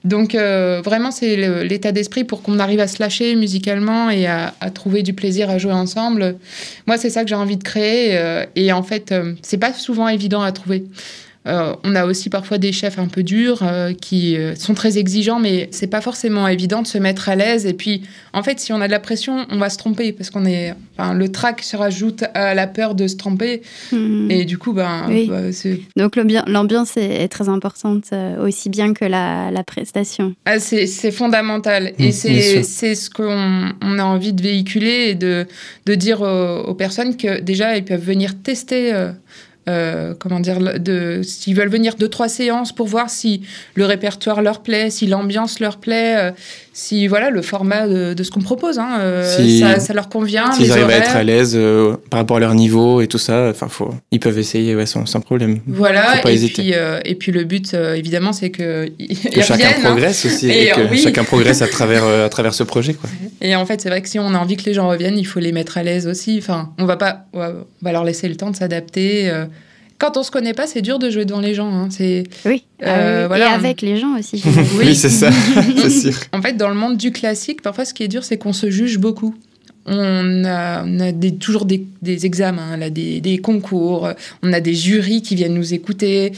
donc 0.05 0.35
vraiment 0.35 1.11
c'est 1.11 1.65
l'état 1.65 1.93
d'esprit 1.93 2.25
pour 2.25 2.43
qu'on 2.43 2.59
arrive 2.59 2.81
à 2.81 2.89
se 2.89 3.03
lâcher 3.03 3.35
musicalement 3.37 4.11
et 4.11 4.27
à, 4.27 4.55
à, 4.61 4.71
trouver 4.71 5.03
du 5.03 5.13
plaisir 5.13 5.51
à 5.51 5.59
jouer 5.59 5.73
ensemble. 5.73 6.37
Moi 6.87 6.97
c'est 6.97 7.11
ça 7.11 7.23
que 7.23 7.29
j'ai 7.29 7.35
envie 7.35 7.57
de 7.57 7.65
créer 7.65 8.19
et 8.57 8.73
en 8.73 8.83
fait 8.83 9.15
c'est 9.43 9.59
pas 9.59 9.73
souvent 9.73 10.09
évident 10.09 10.43
à 10.43 10.53
trouver 10.53 10.85
euh, 11.47 11.75
on 11.85 11.95
a 11.95 12.05
aussi 12.05 12.29
parfois 12.29 12.59
des 12.59 12.71
chefs 12.71 12.99
un 12.99 13.07
peu 13.07 13.23
durs 13.23 13.63
euh, 13.63 13.95
qui 13.95 14.37
euh, 14.37 14.55
sont 14.57 14.75
très 14.75 14.99
exigeants, 14.99 15.41
mais 15.41 15.69
c'est 15.73 15.87
pas 15.87 16.03
forcément 16.03 16.47
évident 16.47 16.83
de 16.83 16.87
se 16.87 16.99
mettre 16.99 17.31
à 17.31 17.37
l'aise. 17.37 17.65
Et 17.65 17.73
puis, 17.73 18.03
en 18.35 18.43
fait, 18.43 18.61
si 18.61 18.75
on 18.75 18.81
a 18.83 18.87
de 18.87 18.93
la 18.93 19.01
pression, 19.01 19.47
on 19.49 19.57
va 19.57 19.71
se 19.71 19.79
tromper 19.79 20.13
parce 20.13 20.29
qu'on 20.29 20.45
est, 20.45 20.75
enfin, 20.99 21.15
le 21.15 21.31
trac 21.31 21.63
se 21.63 21.77
rajoute 21.77 22.25
à 22.35 22.55
la 22.55 22.67
peur 22.67 22.95
de 22.95 23.07
se 23.07 23.17
tromper. 23.17 23.63
Mmh. 23.91 24.31
Et 24.31 24.45
du 24.45 24.59
coup, 24.59 24.75
ben, 24.75 25.07
oui. 25.09 25.29
bah, 25.29 25.41
donc 25.97 26.17
l'ambiance 26.47 26.99
est, 26.99 27.29
très 27.29 27.49
importante 27.49 28.05
euh, 28.13 28.45
aussi 28.47 28.69
bien 28.69 28.93
que 28.93 29.07
la, 29.07 29.51
la 29.51 29.65
prestation. 29.65 30.35
Ah, 30.45 30.59
c'est 30.59 31.11
fondamental 31.11 31.93
mmh, 31.99 32.03
et 32.03 32.13
c'est 32.13 32.95
ce 32.95 33.09
qu'on 33.09 33.73
on 33.81 33.99
a 33.99 34.05
envie 34.05 34.35
de 34.35 34.43
véhiculer 34.43 35.11
et 35.11 35.15
de, 35.15 35.47
de 35.87 35.95
dire 35.95 36.21
aux, 36.21 36.65
aux, 36.69 36.75
personnes 36.75 37.17
que 37.17 37.41
déjà 37.41 37.79
ils 37.79 37.85
peuvent 37.85 38.05
venir 38.05 38.35
tester. 38.43 38.93
Euh, 39.69 40.15
comment 40.19 40.41
dire, 40.41 40.59
de, 40.81 41.21
s'ils 41.23 41.55
veulent 41.55 41.69
venir 41.69 41.97
deux, 41.97 42.09
trois 42.09 42.29
séances 42.29 42.73
pour 42.73 42.87
voir 42.87 43.11
si 43.11 43.43
le 43.75 43.85
répertoire 43.85 44.41
leur 44.41 44.63
plaît, 44.63 44.91
si 44.91 45.07
l'ambiance 45.07 45.61
leur 45.61 45.77
plaît, 45.77 46.17
euh, 46.17 46.31
si 46.73 47.09
voilà 47.09 47.31
le 47.31 47.43
format 47.43 47.89
de, 47.89 48.15
de 48.15 48.23
ce 48.23 48.31
qu'on 48.31 48.41
propose, 48.41 48.79
hein, 48.79 48.99
euh, 49.01 49.37
si, 49.37 49.59
ça, 49.59 49.81
ça, 49.81 49.93
leur 49.93 50.09
convient. 50.09 50.53
S'ils 50.53 50.71
arrivent 50.71 50.85
horaires. 50.85 51.03
à 51.03 51.05
être 51.05 51.17
à 51.17 51.25
l'aise 51.25 51.55
euh, 51.57 51.97
par 52.11 52.21
rapport 52.21 52.37
à 52.37 52.41
leur 52.41 52.55
niveau 52.55 53.01
et 53.01 53.09
tout 53.09 53.19
ça, 53.19 53.49
enfin, 53.51 53.69
faut, 53.69 53.93
ils 54.13 54.21
peuvent 54.21 54.39
essayer 54.39 54.77
ouais, 54.77 54.87
sans, 54.87 55.05
sans 55.07 55.21
problème. 55.21 55.59
Voilà, 55.67 56.21
et 56.29 56.49
puis, 56.49 56.75
euh, 56.75 57.01
et 57.05 57.17
puis 57.17 57.33
le 57.33 57.45
but, 57.45 57.75
évidemment, 57.75 58.33
c'est 58.33 58.51
que, 58.51 58.89
que 58.89 59.43
chacun 59.43 59.67
reviennent, 59.69 59.83
progresse 59.83 60.25
hein. 60.25 60.29
aussi, 60.29 60.49
et, 60.49 60.69
et 60.69 60.71
que 60.71 60.89
oui. 60.91 60.99
chacun 60.99 61.25
progresse 61.25 61.61
à 61.63 61.67
travers, 61.67 62.05
à 62.05 62.29
travers 62.29 62.55
ce 62.55 62.63
projet. 62.63 62.95
Quoi. 62.95 63.11
Et 63.43 63.57
en 63.57 63.65
fait, 63.65 63.81
c'est 63.81 63.89
vrai 63.89 64.03
que 64.03 64.09
si 64.09 64.19
on 64.19 64.35
a 64.35 64.39
envie 64.39 64.57
que 64.57 64.65
les 64.65 64.75
gens 64.75 64.89
reviennent, 64.89 65.19
il 65.19 65.27
faut 65.27 65.41
les 65.41 65.53
mettre 65.53 65.79
à 65.79 65.83
l'aise 65.83 66.07
aussi. 66.07 66.37
Enfin, 66.39 66.73
on 66.79 66.85
va 66.85 66.97
pas, 66.97 67.25
on 67.33 67.65
va 67.81 67.93
leur 67.93 68.05
laisser 68.05 68.29
le 68.29 68.37
temps 68.37 68.51
de 68.51 68.57
s'adapter 68.57 69.31
quand 70.01 70.17
on 70.17 70.23
se 70.23 70.31
connaît 70.31 70.55
pas, 70.55 70.67
c'est 70.67 70.81
dur 70.81 70.99
de 70.99 71.11
jouer 71.11 71.27
devant 71.27 71.41
les 71.41 71.55
gens. 71.55 71.73
Hein. 71.73 71.89
C'est 71.91 72.25
oui. 72.47 72.65
Euh, 72.83 73.27
voilà. 73.29 73.51
Et 73.51 73.53
avec 73.53 73.83
les 73.83 73.99
gens 73.99 74.19
aussi. 74.19 74.43
oui, 74.47 74.79
oui 74.79 74.97
c'est 74.97 75.11
ça. 75.11 75.31
c'est 75.31 75.91
sûr. 76.11 76.15
En 76.33 76.41
fait, 76.41 76.55
dans 76.55 76.71
le 76.71 76.75
monde 76.75 76.97
du 76.97 77.13
classique, 77.13 77.61
parfois, 77.61 77.85
ce 77.85 77.93
qui 77.93 78.03
est 78.03 78.09
dur, 78.09 78.25
c'est 78.25 78.39
qu'on 78.39 78.55
se 78.55 78.71
juge 78.71 78.99
beaucoup. 78.99 79.35
On 79.87 80.45
a, 80.45 80.85
on 80.85 81.01
a 81.01 81.11
des, 81.13 81.35
toujours 81.35 81.65
des, 81.65 81.87
des 82.03 82.25
examens, 82.25 82.77
là, 82.77 82.91
des, 82.91 83.21
des, 83.21 83.39
concours, 83.39 84.11
on 84.43 84.53
a 84.53 84.61
des 84.61 84.75
jurys 84.75 85.23
qui 85.23 85.35
viennent 85.35 85.55
nous 85.55 85.75
écouter. 85.75 86.33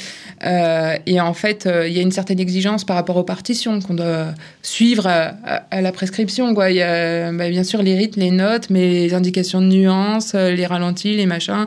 Euh, 0.45 0.97
et 1.07 1.21
en 1.21 1.35
fait, 1.35 1.67
euh, 1.67 1.87
il 1.87 1.95
y 1.95 1.99
a 1.99 2.03
une 2.03 2.13
certaine 2.13 2.41
exigence 2.41 2.85
par 2.85 2.97
rapport 2.97 3.17
aux 3.17 3.25
partitions 3.25 3.81
qu'on 3.81 3.95
doit 3.95 4.29
suivre 4.63 5.07
à, 5.07 5.35
à, 5.45 5.57
à, 5.71 5.81
la 5.81 5.93
prescription. 5.93 6.55
Quoi. 6.55 6.71
Il 6.71 6.77
y 6.77 6.83
a 6.83 7.33
bah, 7.33 7.51
bien 7.51 7.65
sûr 7.65 7.83
les 7.83 7.97
rythmes, 7.97 8.21
les 8.21 8.31
notes, 8.31 8.71
mais 8.71 8.89
les 8.89 9.15
indications 9.15 9.61
de 9.61 9.67
nuances, 9.67 10.35
les 10.35 10.67
ralentis, 10.67 11.17
les 11.17 11.27
machins. 11.27 11.67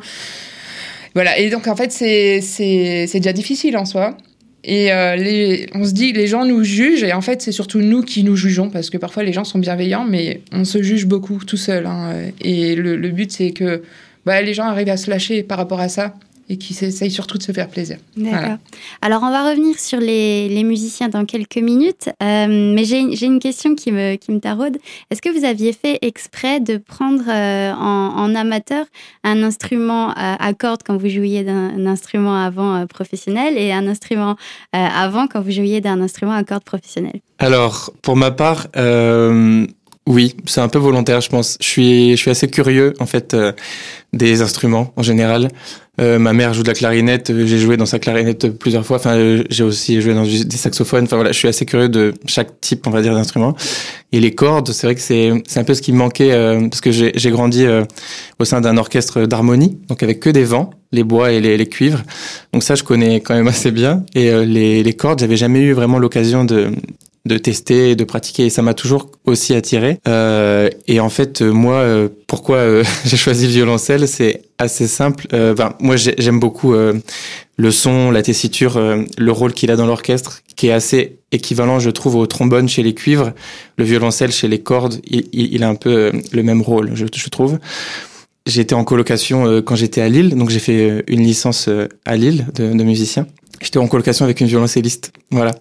Voilà, 1.15 1.39
et 1.39 1.49
donc 1.49 1.67
en 1.67 1.75
fait, 1.75 1.91
c'est 1.91 2.39
déjà 3.13 3.33
difficile 3.33 3.77
en 3.77 3.85
soi. 3.85 4.17
Et 4.67 4.91
euh, 4.91 5.65
on 5.75 5.85
se 5.85 5.91
dit 5.91 6.11
les 6.11 6.27
gens 6.27 6.43
nous 6.43 6.63
jugent, 6.63 7.03
et 7.03 7.13
en 7.13 7.21
fait, 7.21 7.41
c'est 7.41 7.51
surtout 7.51 7.79
nous 7.79 8.01
qui 8.01 8.23
nous 8.23 8.35
jugeons, 8.35 8.69
parce 8.69 8.89
que 8.89 8.97
parfois 8.97 9.23
les 9.23 9.31
gens 9.31 9.43
sont 9.43 9.59
bienveillants, 9.59 10.05
mais 10.05 10.41
on 10.51 10.65
se 10.65 10.81
juge 10.81 11.05
beaucoup 11.05 11.39
tout 11.45 11.57
seul. 11.57 11.85
Hein. 11.85 12.13
Et 12.41 12.75
le, 12.75 12.95
le 12.95 13.09
but, 13.09 13.31
c'est 13.31 13.51
que 13.51 13.83
bah, 14.25 14.41
les 14.41 14.53
gens 14.53 14.65
arrivent 14.65 14.89
à 14.89 14.97
se 14.97 15.09
lâcher 15.09 15.43
par 15.43 15.57
rapport 15.57 15.79
à 15.79 15.87
ça 15.87 16.15
et 16.49 16.57
qui 16.57 16.73
essayent 16.83 17.11
surtout 17.11 17.37
de 17.37 17.43
se 17.43 17.51
faire 17.51 17.67
plaisir. 17.67 17.97
D'accord. 18.15 18.57
Alors, 19.01 19.23
on 19.23 19.31
va 19.31 19.49
revenir 19.49 19.79
sur 19.79 19.99
les, 19.99 20.47
les 20.49 20.63
musiciens 20.63 21.09
dans 21.09 21.25
quelques 21.25 21.57
minutes, 21.57 22.09
euh, 22.21 22.73
mais 22.75 22.85
j'ai 22.85 23.25
une 23.25 23.39
question 23.39 23.75
qui 23.75 23.91
me, 23.91 24.15
qui 24.15 24.31
me 24.31 24.39
taraude. 24.39 24.77
Est-ce 25.09 25.21
que 25.21 25.29
vous 25.29 25.45
aviez 25.45 25.73
fait 25.73 25.97
exprès 26.01 26.59
de 26.59 26.77
prendre 26.77 27.23
euh, 27.27 27.73
en, 27.73 28.15
en, 28.17 28.35
amateur 28.35 28.85
un 29.23 29.41
instrument 29.43 30.11
à, 30.15 30.43
à 30.43 30.53
cordes 30.53 30.81
quand 30.85 30.97
vous 30.97 31.09
jouiez 31.09 31.43
d'un 31.43 31.85
instrument 31.85 32.35
avant 32.35 32.75
euh, 32.75 32.85
professionnel 32.85 33.57
et 33.57 33.71
un 33.71 33.87
instrument 33.87 34.35
euh, 34.75 34.87
avant 34.95 35.27
quand 35.27 35.41
vous 35.41 35.51
jouiez 35.51 35.81
d'un 35.81 36.01
instrument 36.01 36.33
à 36.33 36.43
cordes 36.43 36.63
professionnel 36.63 37.21
Alors, 37.39 37.91
pour 38.01 38.15
ma 38.15 38.31
part, 38.31 38.67
euh, 38.75 39.65
oui, 40.07 40.35
c'est 40.45 40.61
un 40.61 40.67
peu 40.67 40.77
volontaire, 40.77 41.21
je 41.21 41.29
pense. 41.29 41.57
Je 41.59 41.67
suis, 41.67 42.11
je 42.11 42.17
suis 42.17 42.29
assez 42.31 42.47
curieux, 42.47 42.93
en 42.99 43.05
fait, 43.05 43.33
euh, 43.33 43.51
des 44.15 44.41
instruments 44.41 44.93
en 44.95 45.03
général. 45.03 45.49
Euh, 46.01 46.19
ma 46.19 46.33
mère 46.33 46.53
joue 46.53 46.63
de 46.63 46.67
la 46.67 46.73
clarinette, 46.73 47.29
euh, 47.29 47.45
j'ai 47.45 47.57
joué 47.57 47.77
dans 47.77 47.85
sa 47.85 47.99
clarinette 47.99 48.49
plusieurs 48.57 48.85
fois. 48.85 48.97
Enfin, 48.97 49.15
euh, 49.15 49.43
j'ai 49.49 49.63
aussi 49.63 50.01
joué 50.01 50.13
dans 50.13 50.23
des 50.23 50.57
saxophones. 50.57 51.05
Enfin 51.05 51.15
voilà, 51.15 51.31
je 51.31 51.37
suis 51.37 51.47
assez 51.47 51.65
curieux 51.65 51.87
de 51.87 52.13
chaque 52.25 52.59
type, 52.59 52.85
on 52.87 52.89
va 52.89 53.01
dire, 53.01 53.13
d'instrument. 53.13 53.55
Et 54.11 54.19
les 54.19 54.33
cordes, 54.35 54.71
c'est 54.71 54.87
vrai 54.87 54.95
que 54.95 55.01
c'est 55.01 55.31
c'est 55.47 55.59
un 55.59 55.63
peu 55.63 55.73
ce 55.73 55.81
qui 55.81 55.93
me 55.93 55.97
manquait 55.97 56.31
euh, 56.31 56.67
parce 56.67 56.81
que 56.81 56.91
j'ai 56.91 57.11
j'ai 57.15 57.31
grandi 57.31 57.65
au 58.39 58.45
sein 58.45 58.59
d'un 58.61 58.77
orchestre 58.77 59.25
d'harmonie, 59.25 59.77
donc 59.87 60.03
avec 60.03 60.19
que 60.19 60.29
des 60.29 60.43
vents, 60.43 60.69
les 60.91 61.03
bois 61.03 61.31
et 61.31 61.39
les, 61.39 61.57
les, 61.57 61.67
cuivres. 61.67 62.01
Donc 62.51 62.63
ça, 62.63 62.75
je 62.75 62.83
connais 62.83 63.21
quand 63.21 63.33
même 63.33 63.47
assez 63.47 63.71
bien. 63.71 64.03
Et 64.15 64.31
les 64.45 64.83
les 64.83 64.93
cordes, 64.93 65.19
j'avais 65.19 65.37
jamais 65.37 65.61
eu 65.61 65.73
vraiment 65.73 65.99
l'occasion 65.99 66.43
de 66.43 66.71
de 67.25 67.37
tester, 67.37 67.95
de 67.95 68.03
pratiquer, 68.03 68.45
et 68.45 68.49
ça 68.49 68.61
m'a 68.61 68.73
toujours 68.73 69.09
aussi 69.25 69.55
attiré. 69.55 69.99
Euh, 70.07 70.69
et 70.87 70.99
en 70.99 71.09
fait, 71.09 71.41
moi, 71.41 71.75
euh, 71.75 72.07
pourquoi 72.27 72.57
euh, 72.57 72.83
j'ai 73.05 73.17
choisi 73.17 73.47
le 73.47 73.51
violoncelle, 73.51 74.07
c'est 74.07 74.43
assez 74.59 74.87
simple. 74.87 75.27
Ben, 75.31 75.73
moi, 75.79 75.95
j'aime 75.97 76.39
beaucoup 76.39 76.73
le 76.73 77.71
son, 77.71 78.09
la 78.09 78.21
tessiture, 78.21 78.79
le 79.17 79.31
rôle 79.31 79.51
qu'il 79.53 79.69
a 79.69 79.75
dans 79.75 79.85
l'orchestre, 79.85 80.43
qui 80.55 80.67
est 80.67 80.71
assez 80.71 81.17
équivalent, 81.33 81.79
je 81.79 81.89
trouve, 81.89 82.15
au 82.15 82.25
trombone 82.25 82.69
chez 82.69 82.81
les 82.81 82.93
cuivres. 82.93 83.33
Le 83.77 83.83
violoncelle 83.83 84.31
chez 84.31 84.47
les 84.47 84.59
cordes, 84.59 85.01
il, 85.05 85.27
il 85.33 85.61
a 85.61 85.67
un 85.67 85.75
peu 85.75 86.13
le 86.31 86.43
même 86.43 86.61
rôle, 86.61 86.91
je, 86.93 87.05
je 87.13 87.29
trouve. 87.29 87.59
J'étais 88.45 88.75
en 88.75 88.85
colocation 88.85 89.61
quand 89.61 89.75
j'étais 89.75 89.99
à 89.99 90.07
Lille, 90.07 90.35
donc 90.35 90.49
j'ai 90.51 90.59
fait 90.59 91.03
une 91.07 91.23
licence 91.23 91.69
à 92.05 92.15
Lille 92.15 92.45
de, 92.55 92.71
de 92.71 92.83
musicien. 92.85 93.27
J'étais 93.61 93.79
en 93.79 93.87
colocation 93.87 94.23
avec 94.23 94.39
une 94.39 94.47
violoncelliste, 94.47 95.11
voilà 95.31 95.53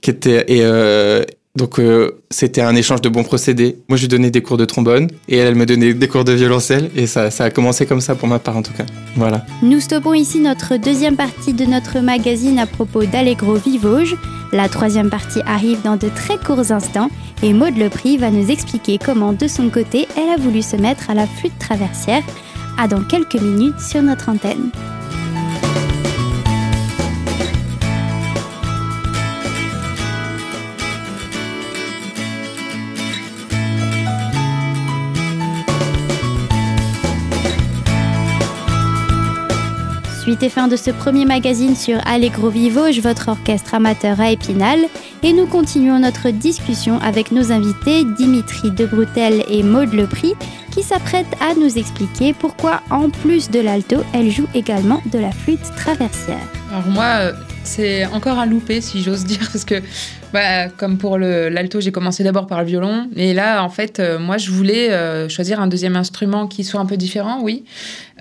qui 0.00 0.10
était 0.10 0.44
et 0.48 0.60
euh, 0.62 1.22
donc 1.56 1.80
euh, 1.80 2.22
c'était 2.30 2.60
un 2.60 2.76
échange 2.76 3.00
de 3.00 3.08
bons 3.08 3.24
procédés. 3.24 3.76
Moi 3.88 3.96
je 3.96 4.02
lui 4.02 4.08
donnais 4.08 4.30
des 4.30 4.40
cours 4.40 4.56
de 4.56 4.64
trombone 4.64 5.08
et 5.28 5.36
elle, 5.36 5.48
elle 5.48 5.54
me 5.56 5.66
donnait 5.66 5.94
des 5.94 6.08
cours 6.08 6.24
de 6.24 6.32
violoncelle 6.32 6.90
et 6.94 7.06
ça, 7.06 7.30
ça 7.30 7.44
a 7.44 7.50
commencé 7.50 7.86
comme 7.86 8.00
ça 8.00 8.14
pour 8.14 8.28
ma 8.28 8.38
part 8.38 8.56
en 8.56 8.62
tout 8.62 8.72
cas. 8.72 8.86
Voilà. 9.16 9.44
Nous 9.62 9.80
stoppons 9.80 10.14
ici 10.14 10.38
notre 10.40 10.76
deuxième 10.76 11.16
partie 11.16 11.52
de 11.52 11.64
notre 11.64 11.98
magazine 12.00 12.58
à 12.58 12.66
propos 12.66 13.04
d'Allegro 13.04 13.54
Vivauge. 13.54 14.16
La 14.52 14.68
troisième 14.68 15.10
partie 15.10 15.40
arrive 15.44 15.82
dans 15.82 15.96
de 15.96 16.08
très 16.08 16.38
courts 16.38 16.70
instants 16.70 17.10
et 17.42 17.52
Maud 17.52 17.76
Lepris 17.76 18.16
va 18.16 18.30
nous 18.30 18.50
expliquer 18.50 18.98
comment 19.04 19.32
de 19.32 19.48
son 19.48 19.70
côté 19.70 20.06
elle 20.16 20.30
a 20.30 20.40
voulu 20.40 20.62
se 20.62 20.76
mettre 20.76 21.10
à 21.10 21.14
la 21.14 21.26
flûte 21.26 21.58
traversière. 21.58 22.22
À 22.78 22.86
dans 22.86 23.02
quelques 23.02 23.40
minutes 23.40 23.80
sur 23.80 24.02
notre 24.02 24.28
antenne. 24.28 24.70
Suite 40.30 40.44
et 40.44 40.48
fin 40.48 40.68
de 40.68 40.76
ce 40.76 40.92
premier 40.92 41.24
magazine 41.24 41.74
sur 41.74 41.98
Allegro 42.06 42.50
Vivauge, 42.50 43.00
votre 43.00 43.30
orchestre 43.30 43.74
amateur 43.74 44.20
à 44.20 44.30
Épinal. 44.30 44.78
Et 45.24 45.32
nous 45.32 45.46
continuons 45.46 45.98
notre 45.98 46.30
discussion 46.30 47.00
avec 47.00 47.32
nos 47.32 47.50
invités 47.50 48.04
Dimitri 48.16 48.70
Debroutel 48.70 49.42
et 49.48 49.64
Maude 49.64 49.92
Lepris 49.92 50.34
qui 50.70 50.84
s'apprêtent 50.84 51.34
à 51.40 51.54
nous 51.56 51.76
expliquer 51.76 52.32
pourquoi, 52.32 52.80
en 52.90 53.10
plus 53.10 53.50
de 53.50 53.58
l'alto, 53.58 54.04
elle 54.14 54.30
joue 54.30 54.46
également 54.54 55.02
de 55.06 55.18
la 55.18 55.32
flûte 55.32 55.64
traversière. 55.76 56.46
Alors 56.70 56.86
moi, 56.86 57.32
c'est 57.64 58.06
encore 58.06 58.38
un 58.38 58.46
loupé, 58.46 58.80
si 58.80 59.02
j'ose 59.02 59.24
dire, 59.24 59.48
parce 59.52 59.64
que 59.64 59.82
bah, 60.32 60.68
comme 60.68 60.98
pour 60.98 61.18
l'alto, 61.18 61.80
j'ai 61.80 61.92
commencé 61.92 62.22
d'abord 62.22 62.46
par 62.46 62.60
le 62.60 62.66
violon. 62.66 63.08
Et 63.16 63.34
là, 63.34 63.62
en 63.62 63.68
fait, 63.68 64.00
euh, 64.00 64.18
moi, 64.18 64.38
je 64.38 64.50
voulais 64.50 64.90
euh, 64.90 65.28
choisir 65.28 65.60
un 65.60 65.66
deuxième 65.66 65.96
instrument 65.96 66.46
qui 66.46 66.64
soit 66.64 66.80
un 66.80 66.86
peu 66.86 66.96
différent, 66.96 67.40
oui. 67.42 67.64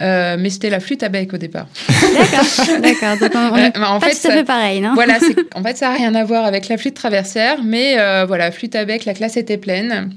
Euh, 0.02 0.38
mais 0.40 0.50
c'était 0.50 0.70
la 0.70 0.80
flûte 0.80 1.04
à 1.04 1.10
bec 1.10 1.34
au 1.34 1.38
départ. 1.38 1.68
D'accord, 2.14 2.82
d'accord. 2.82 3.18
Donc 3.18 3.32
on, 3.36 3.54
on 3.54 3.58
est 3.58 3.72
bah, 3.72 3.92
en 3.92 4.00
pas 4.00 4.10
fait, 4.10 4.28
tout 4.28 4.32
à 4.32 4.38
fait 4.38 4.44
pareil, 4.44 4.82
non? 4.82 4.94
Voilà, 4.94 5.18
en 5.56 5.64
fait, 5.64 5.78
ça 5.78 5.90
n'a 5.90 5.96
rien 5.96 6.16
à 6.16 6.24
voir 6.24 6.46
avec 6.46 6.68
la 6.68 6.78
flûte 6.78 6.96
traversière, 6.96 7.60
mais 7.64 8.00
euh, 8.00 8.26
voilà, 8.28 8.52
flûte 8.52 8.76
à 8.76 8.86
bec, 8.86 9.06
la 9.06 9.14
classe 9.14 9.38
était 9.38 9.58
pleine. 9.58 10.12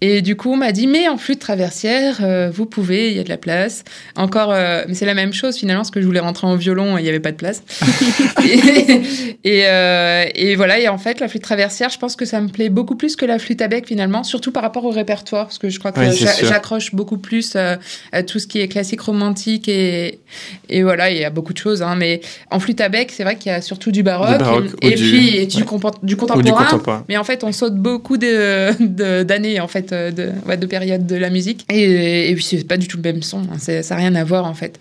Et 0.00 0.22
du 0.22 0.36
coup, 0.36 0.52
on 0.52 0.56
m'a 0.56 0.70
dit, 0.70 0.86
mais 0.86 1.08
en 1.08 1.16
flûte 1.16 1.40
traversière, 1.40 2.18
euh, 2.22 2.50
vous 2.54 2.66
pouvez, 2.66 3.10
il 3.10 3.16
y 3.16 3.20
a 3.20 3.24
de 3.24 3.28
la 3.28 3.36
place. 3.36 3.82
Encore, 4.16 4.52
euh, 4.52 4.84
mais 4.86 4.94
c'est 4.94 5.06
la 5.06 5.14
même 5.14 5.32
chose 5.32 5.56
finalement, 5.56 5.80
parce 5.82 5.90
que 5.90 6.00
je 6.00 6.06
voulais 6.06 6.20
rentrer 6.20 6.46
en 6.46 6.54
violon 6.54 6.96
et 6.96 7.00
il 7.00 7.02
n'y 7.02 7.08
avait 7.08 7.18
pas 7.18 7.32
de 7.32 7.36
place. 7.36 7.62
et, 8.44 9.02
et, 9.44 9.62
euh, 9.66 10.24
et, 10.34 10.54
voilà, 10.56 10.78
et 10.78 10.88
en 10.88 10.98
fait, 10.98 11.20
la 11.20 11.28
flûte 11.28 11.42
traversière, 11.42 11.90
je 11.90 11.98
pense 11.98 12.16
que 12.16 12.24
ça 12.24 12.40
me 12.40 12.48
plaît 12.48 12.68
beaucoup 12.68 12.94
plus 12.96 13.16
que 13.16 13.24
la 13.26 13.38
flûte 13.38 13.60
à 13.62 13.68
bec 13.68 13.86
finalement, 13.86 14.22
surtout 14.24 14.52
par 14.52 14.62
rapport 14.62 14.84
au 14.84 14.90
répertoire, 14.90 15.46
parce 15.46 15.58
que 15.58 15.68
je 15.68 15.78
crois 15.78 15.92
que 15.92 16.00
Oui, 16.00 16.26
j'accroche 16.42 16.94
beaucoup 16.94 17.18
plus 17.18 17.54
euh, 17.56 17.76
à 18.12 18.22
tout 18.22 18.38
ce 18.38 18.46
qui 18.46 18.60
est 18.60 18.68
classique 18.68 19.00
romantique 19.00 19.68
et, 19.68 20.20
et 20.68 20.82
voilà, 20.82 21.10
il 21.10 21.18
y 21.18 21.24
a 21.24 21.30
beaucoup 21.30 21.52
de 21.52 21.58
choses. 21.58 21.82
Hein, 21.82 21.96
mais 21.96 22.20
en 22.50 22.60
flûte 22.60 22.80
à 22.80 22.88
bec, 22.88 23.10
c'est 23.12 23.24
vrai 23.24 23.36
qu'il 23.36 23.50
y 23.50 23.54
a 23.54 23.60
surtout 23.62 23.90
du 23.90 24.02
baroque, 24.02 24.38
Du 24.38 24.44
baroque 24.44 24.64
et, 24.82 24.90
du- 24.94 25.08
puis 25.10 25.36
et 25.36 25.46
du, 25.46 25.58
ouais. 25.58 25.62
compon- 25.64 25.90
du 26.02 26.14
Ou 26.14 26.42
du 26.42 26.52
contemporain. 26.52 27.04
Mais 27.08 27.16
en 27.16 27.24
fait, 27.24 27.42
on 27.44 27.52
saute 27.52 27.74
beaucoup 27.74 28.16
de- 28.16 28.70
de- 28.80 29.22
d'années, 29.22 29.60
en 29.60 29.68
fait, 29.68 29.87
euh, 29.92 30.10
de, 30.10 30.30
ouais, 30.46 30.56
de 30.56 30.66
périodes 30.66 31.06
de 31.06 31.16
la 31.16 31.30
musique. 31.30 31.64
Et, 31.70 32.30
et 32.30 32.34
puis, 32.34 32.44
c'est 32.44 32.66
pas 32.66 32.76
du 32.76 32.88
tout 32.88 32.96
le 32.96 33.02
même 33.02 33.22
son. 33.22 33.38
hein, 33.42 33.58
ça 33.58 33.80
n'a 33.94 33.96
rien 34.00 34.14
à 34.14 34.24
voir, 34.24 34.44
en 34.46 34.54
fait. 34.54 34.78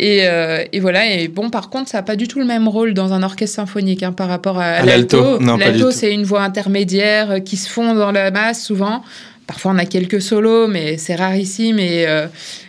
Et, 0.00 0.20
euh, 0.24 0.64
et 0.72 0.80
voilà. 0.80 1.10
Et 1.10 1.28
bon, 1.28 1.50
par 1.50 1.70
contre, 1.70 1.90
ça 1.90 1.98
n'a 1.98 2.02
pas 2.02 2.16
du 2.16 2.28
tout 2.28 2.38
le 2.38 2.44
même 2.46 2.68
rôle 2.68 2.94
dans 2.94 3.12
un 3.12 3.22
orchestre 3.22 3.56
symphonique 3.56 4.02
hein, 4.02 4.12
par 4.12 4.28
rapport 4.28 4.58
à, 4.58 4.64
À 4.64 4.84
l'alto. 4.84 5.38
L'alto, 5.40 5.90
c'est 5.90 6.12
une 6.12 6.24
voix 6.24 6.42
intermédiaire 6.42 7.30
euh, 7.32 7.38
qui 7.40 7.56
se 7.56 7.68
fond 7.68 7.94
dans 7.94 8.12
la 8.12 8.30
masse, 8.30 8.64
souvent. 8.64 9.02
Parfois, 9.46 9.72
on 9.72 9.78
a 9.78 9.84
quelques 9.84 10.22
solos, 10.22 10.68
mais 10.68 10.96
c'est 10.96 11.14
rarissime 11.14 11.78
et, 11.78 12.06
euh, 12.06 12.26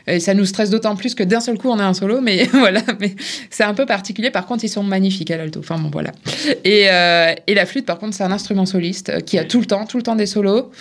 et 0.07 0.19
ça 0.19 0.33
nous 0.33 0.45
stresse 0.45 0.69
d'autant 0.69 0.95
plus 0.95 1.15
que 1.15 1.23
d'un 1.23 1.39
seul 1.39 1.57
coup, 1.57 1.69
on 1.69 1.79
a 1.79 1.85
un 1.85 1.93
solo. 1.93 2.21
Mais 2.21 2.45
voilà, 2.51 2.81
mais 2.99 3.15
c'est 3.49 3.63
un 3.63 3.73
peu 3.73 3.85
particulier. 3.85 4.29
Par 4.29 4.45
contre, 4.45 4.63
ils 4.63 4.69
sont 4.69 4.83
magnifiques 4.83 5.31
à 5.31 5.37
l'alto. 5.37 5.59
Enfin 5.59 5.77
bon, 5.77 5.89
voilà. 5.91 6.11
Et, 6.63 6.87
euh, 6.89 7.33
et 7.47 7.53
la 7.53 7.65
flûte, 7.65 7.85
par 7.85 7.97
contre, 7.97 8.15
c'est 8.15 8.23
un 8.23 8.31
instrument 8.31 8.65
soliste 8.65 9.09
euh, 9.09 9.19
qui 9.19 9.37
a 9.37 9.45
tout 9.45 9.59
le 9.59 9.65
temps, 9.65 9.85
tout 9.85 9.97
le 9.97 10.03
temps 10.03 10.15
des 10.15 10.25
solos. 10.25 10.71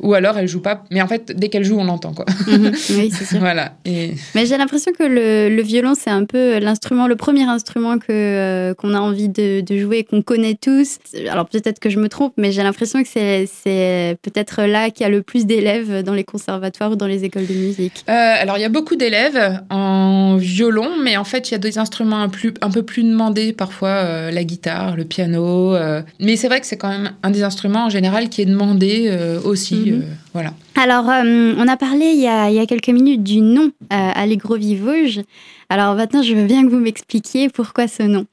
Ou 0.00 0.14
alors, 0.14 0.38
elle 0.38 0.48
joue 0.48 0.62
pas. 0.62 0.84
Mais 0.90 1.02
en 1.02 1.08
fait, 1.08 1.32
dès 1.36 1.48
qu'elle 1.48 1.64
joue, 1.64 1.78
on 1.78 1.84
l'entend, 1.84 2.14
quoi. 2.14 2.24
Mhm, 2.46 2.72
Oui, 2.90 3.10
c'est 3.16 3.24
sûr. 3.24 3.38
voilà. 3.40 3.74
Et 3.84 4.12
Mais 4.34 4.46
j'ai 4.46 4.56
l'impression 4.56 4.92
que 4.92 5.04
le, 5.04 5.54
le 5.54 5.62
violon, 5.62 5.94
c'est 5.98 6.10
un 6.10 6.24
peu 6.24 6.58
l'instrument, 6.58 7.06
le 7.06 7.16
premier 7.16 7.44
instrument 7.44 7.98
que 7.98 8.06
euh, 8.10 8.74
qu'on 8.74 8.94
a 8.94 9.00
envie 9.00 9.28
de, 9.28 9.60
de 9.60 9.78
jouer, 9.78 10.04
qu'on 10.04 10.22
connaît 10.22 10.56
tous. 10.60 10.98
Alors 11.30 11.48
peut-être 11.48 11.80
que 11.80 11.90
je 11.90 11.98
me 11.98 12.08
trompe, 12.08 12.34
mais 12.36 12.52
j'ai 12.52 12.62
l'impression 12.62 13.02
que 13.02 13.08
c'est 13.08 13.48
c'est 13.62 14.16
peut-être 14.22 14.62
là 14.62 14.90
qu'il 14.90 15.04
y 15.04 15.06
a 15.06 15.10
le 15.10 15.22
plus 15.22 15.33
d'élèves 15.42 16.02
dans 16.04 16.14
les 16.14 16.24
conservatoires 16.24 16.92
ou 16.92 16.96
dans 16.96 17.06
les 17.06 17.24
écoles 17.24 17.46
de 17.46 17.54
musique? 17.54 18.04
Euh, 18.08 18.12
alors, 18.12 18.56
il 18.56 18.60
y 18.60 18.64
a 18.64 18.68
beaucoup 18.68 18.96
d'élèves 18.96 19.60
en 19.70 20.36
violon, 20.36 20.90
mais 21.02 21.16
en 21.16 21.24
fait, 21.24 21.48
il 21.50 21.52
y 21.52 21.54
a 21.54 21.58
des 21.58 21.78
instruments 21.78 22.20
un, 22.20 22.28
plus, 22.28 22.54
un 22.60 22.70
peu 22.70 22.82
plus 22.82 23.02
demandés, 23.02 23.52
parfois 23.52 23.88
euh, 23.88 24.30
la 24.30 24.44
guitare, 24.44 24.96
le 24.96 25.04
piano. 25.04 25.74
euh. 25.74 26.02
Mais 26.20 26.36
c'est 26.36 26.48
vrai 26.48 26.60
que 26.60 26.66
c'est 26.66 26.76
quand 26.76 26.88
même 26.88 27.10
un 27.22 27.30
des 27.30 27.42
instruments 27.42 27.86
en 27.86 27.90
général 27.90 28.28
qui 28.28 28.42
est 28.42 28.46
demandé 28.46 29.06
euh, 29.08 29.40
aussi. 29.42 29.74
Mhm. 29.74 30.02
euh, 30.02 30.12
voilà. 30.32 30.54
Alors, 30.76 31.08
euh, 31.10 31.54
on 31.58 31.66
a 31.68 31.76
parlé 31.76 32.06
il 32.06 32.20
y 32.20 32.28
a, 32.28 32.48
il 32.50 32.56
y 32.56 32.60
a 32.60 32.66
quelques 32.66 32.88
minutes 32.88 33.22
du 33.22 33.40
nom 33.40 33.70
euh, 33.92 34.10
Allegro 34.14 34.56
Vivauge. 34.56 35.20
Alors 35.68 35.94
maintenant, 35.94 36.22
je 36.22 36.34
veux 36.34 36.44
bien 36.44 36.64
que 36.64 36.70
vous 36.70 36.78
m'expliquiez 36.78 37.48
pourquoi 37.48 37.88
ce 37.88 38.02
nom. 38.02 38.26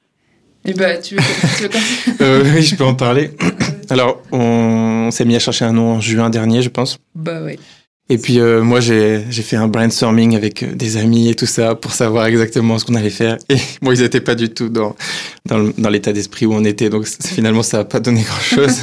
Et 0.64 0.74
bah, 0.74 0.96
tu 0.98 1.16
veux, 1.16 1.22
tu 1.56 1.62
veux 1.64 1.70
Euh, 2.20 2.44
oui, 2.54 2.62
je 2.62 2.76
peux 2.76 2.84
en 2.84 2.94
parler. 2.94 3.30
Alors, 3.92 4.22
on 4.32 5.10
s'est 5.10 5.26
mis 5.26 5.36
à 5.36 5.38
chercher 5.38 5.66
un 5.66 5.74
nom 5.74 5.92
en 5.92 6.00
juin 6.00 6.30
dernier, 6.30 6.62
je 6.62 6.70
pense. 6.70 6.98
Bah 7.14 7.42
ouais. 7.42 7.58
Et 8.08 8.16
puis 8.16 8.40
euh, 8.40 8.62
moi, 8.62 8.80
j'ai 8.80 9.20
fait 9.30 9.56
un 9.56 9.68
brainstorming 9.68 10.34
avec 10.34 10.62
euh, 10.62 10.74
des 10.74 10.96
amis 10.96 11.28
et 11.28 11.34
tout 11.34 11.44
ça 11.44 11.74
pour 11.74 11.92
savoir 11.92 12.24
exactement 12.24 12.78
ce 12.78 12.86
qu'on 12.86 12.94
allait 12.94 13.10
faire. 13.10 13.36
Et 13.50 13.56
moi, 13.82 13.94
ils 13.94 14.00
n'étaient 14.00 14.22
pas 14.22 14.34
du 14.34 14.48
tout 14.48 14.70
dans, 14.70 14.96
l'état 15.90 16.14
d'esprit 16.14 16.46
où 16.46 16.54
on 16.54 16.64
était. 16.64 16.88
Donc 16.88 17.06
finalement, 17.06 17.62
ça 17.62 17.78
n'a 17.78 17.84
pas 17.84 18.00
donné 18.00 18.22
grand-chose. 18.22 18.80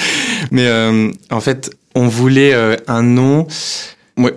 Mais 0.52 0.68
euh, 0.68 1.10
en 1.30 1.40
fait, 1.40 1.70
on 1.96 2.06
voulait 2.06 2.54
euh, 2.54 2.76
un 2.86 3.02
nom 3.02 3.48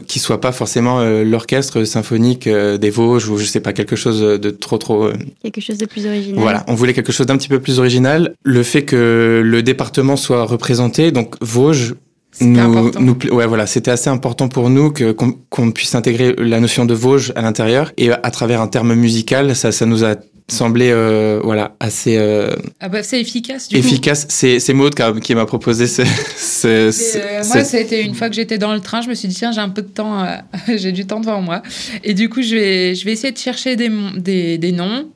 qui 0.08 0.20
soit 0.20 0.40
pas 0.40 0.52
forcément 0.52 1.04
l'orchestre 1.04 1.84
symphonique 1.84 2.48
des 2.48 2.90
Vosges 2.90 3.30
ou 3.30 3.38
je 3.38 3.46
sais 3.46 3.60
pas 3.60 3.74
quelque 3.74 3.96
chose 3.96 4.22
de 4.22 4.50
trop 4.50 4.78
trop. 4.78 5.10
Quelque 5.44 5.62
chose 5.62 5.78
de 5.78 5.86
plus 5.86 6.06
original. 6.06 6.40
Voilà, 6.40 6.64
on 6.68 6.76
voulait 6.76 6.94
quelque 6.94 7.12
chose 7.12 7.26
d'un 7.26 7.38
petit 7.38 7.50
peu 7.50 7.60
plus 7.60 7.80
original. 7.80 8.34
Le 8.44 8.64
fait 8.64 8.84
que 8.84 9.42
le 9.44 9.64
département 9.64 10.16
soit 10.16 10.46
représenté, 10.46 11.12
donc 11.12 11.36
Vosges 11.42 11.96
nous, 12.42 12.92
nous, 13.00 13.18
ouais, 13.32 13.48
voilà, 13.48 13.66
c'était 13.66 13.92
assez 13.92 14.10
important 14.10 14.50
pour 14.50 14.70
nous 14.70 14.92
que 14.92 15.12
qu'on 15.14 15.72
puisse 15.72 15.96
intégrer 15.96 16.36
la 16.38 16.60
notion 16.60 16.86
de 16.86 16.94
Vosges 16.94 17.32
à 17.36 17.42
l'intérieur 17.42 17.92
et 17.98 18.12
à 18.12 18.32
travers 18.32 18.62
un 18.62 18.68
terme 18.68 18.94
musical, 18.94 19.56
ça, 19.56 19.72
ça 19.72 19.86
nous 19.86 20.04
a 20.04 20.16
semblé 20.48 20.92
euh, 20.92 21.40
voilà 21.44 21.76
assez 21.80 22.18
euh, 22.18 22.56
ah 22.80 22.88
bah, 22.88 23.02
c'est 23.02 23.20
efficace 23.20 23.68
du 23.68 23.78
efficace. 23.78 24.28
C'est 24.30 24.60
c'est 24.60 24.74
Maud 24.74 24.94
qui 25.20 25.34
m'a 25.34 25.46
proposé 25.46 25.88
ce, 25.88 26.04
ce, 26.38 26.92
ce 26.92 27.18
euh, 27.18 27.44
moi 27.46 27.64
c'était 27.64 28.04
une 28.04 28.14
fois 28.14 28.30
que 28.30 28.36
j'étais 28.36 28.60
dans 28.60 28.74
le 28.74 28.80
train 28.80 29.02
je 29.02 29.10
me 29.10 29.16
suis 29.16 29.28
dit 29.28 29.36
tiens 29.36 29.52
j'ai 29.52 29.62
un 29.62 29.70
peu 29.70 29.82
de 29.82 29.88
temps 29.88 30.24
j'ai 30.76 30.92
du 30.92 31.08
temps 31.08 31.20
devant 31.20 31.42
moi. 31.42 31.64
Et 32.04 32.14
du 32.14 32.30
coup 32.30 32.44
je 32.44 32.56
vais 32.56 32.96
je 32.96 33.06
vais 33.06 33.14
essayer 33.14 33.34
de 33.34 33.38
chercher 33.40 33.76
des 33.76 33.90
des, 34.18 34.60
des 34.60 34.72
noms. 34.72 35.10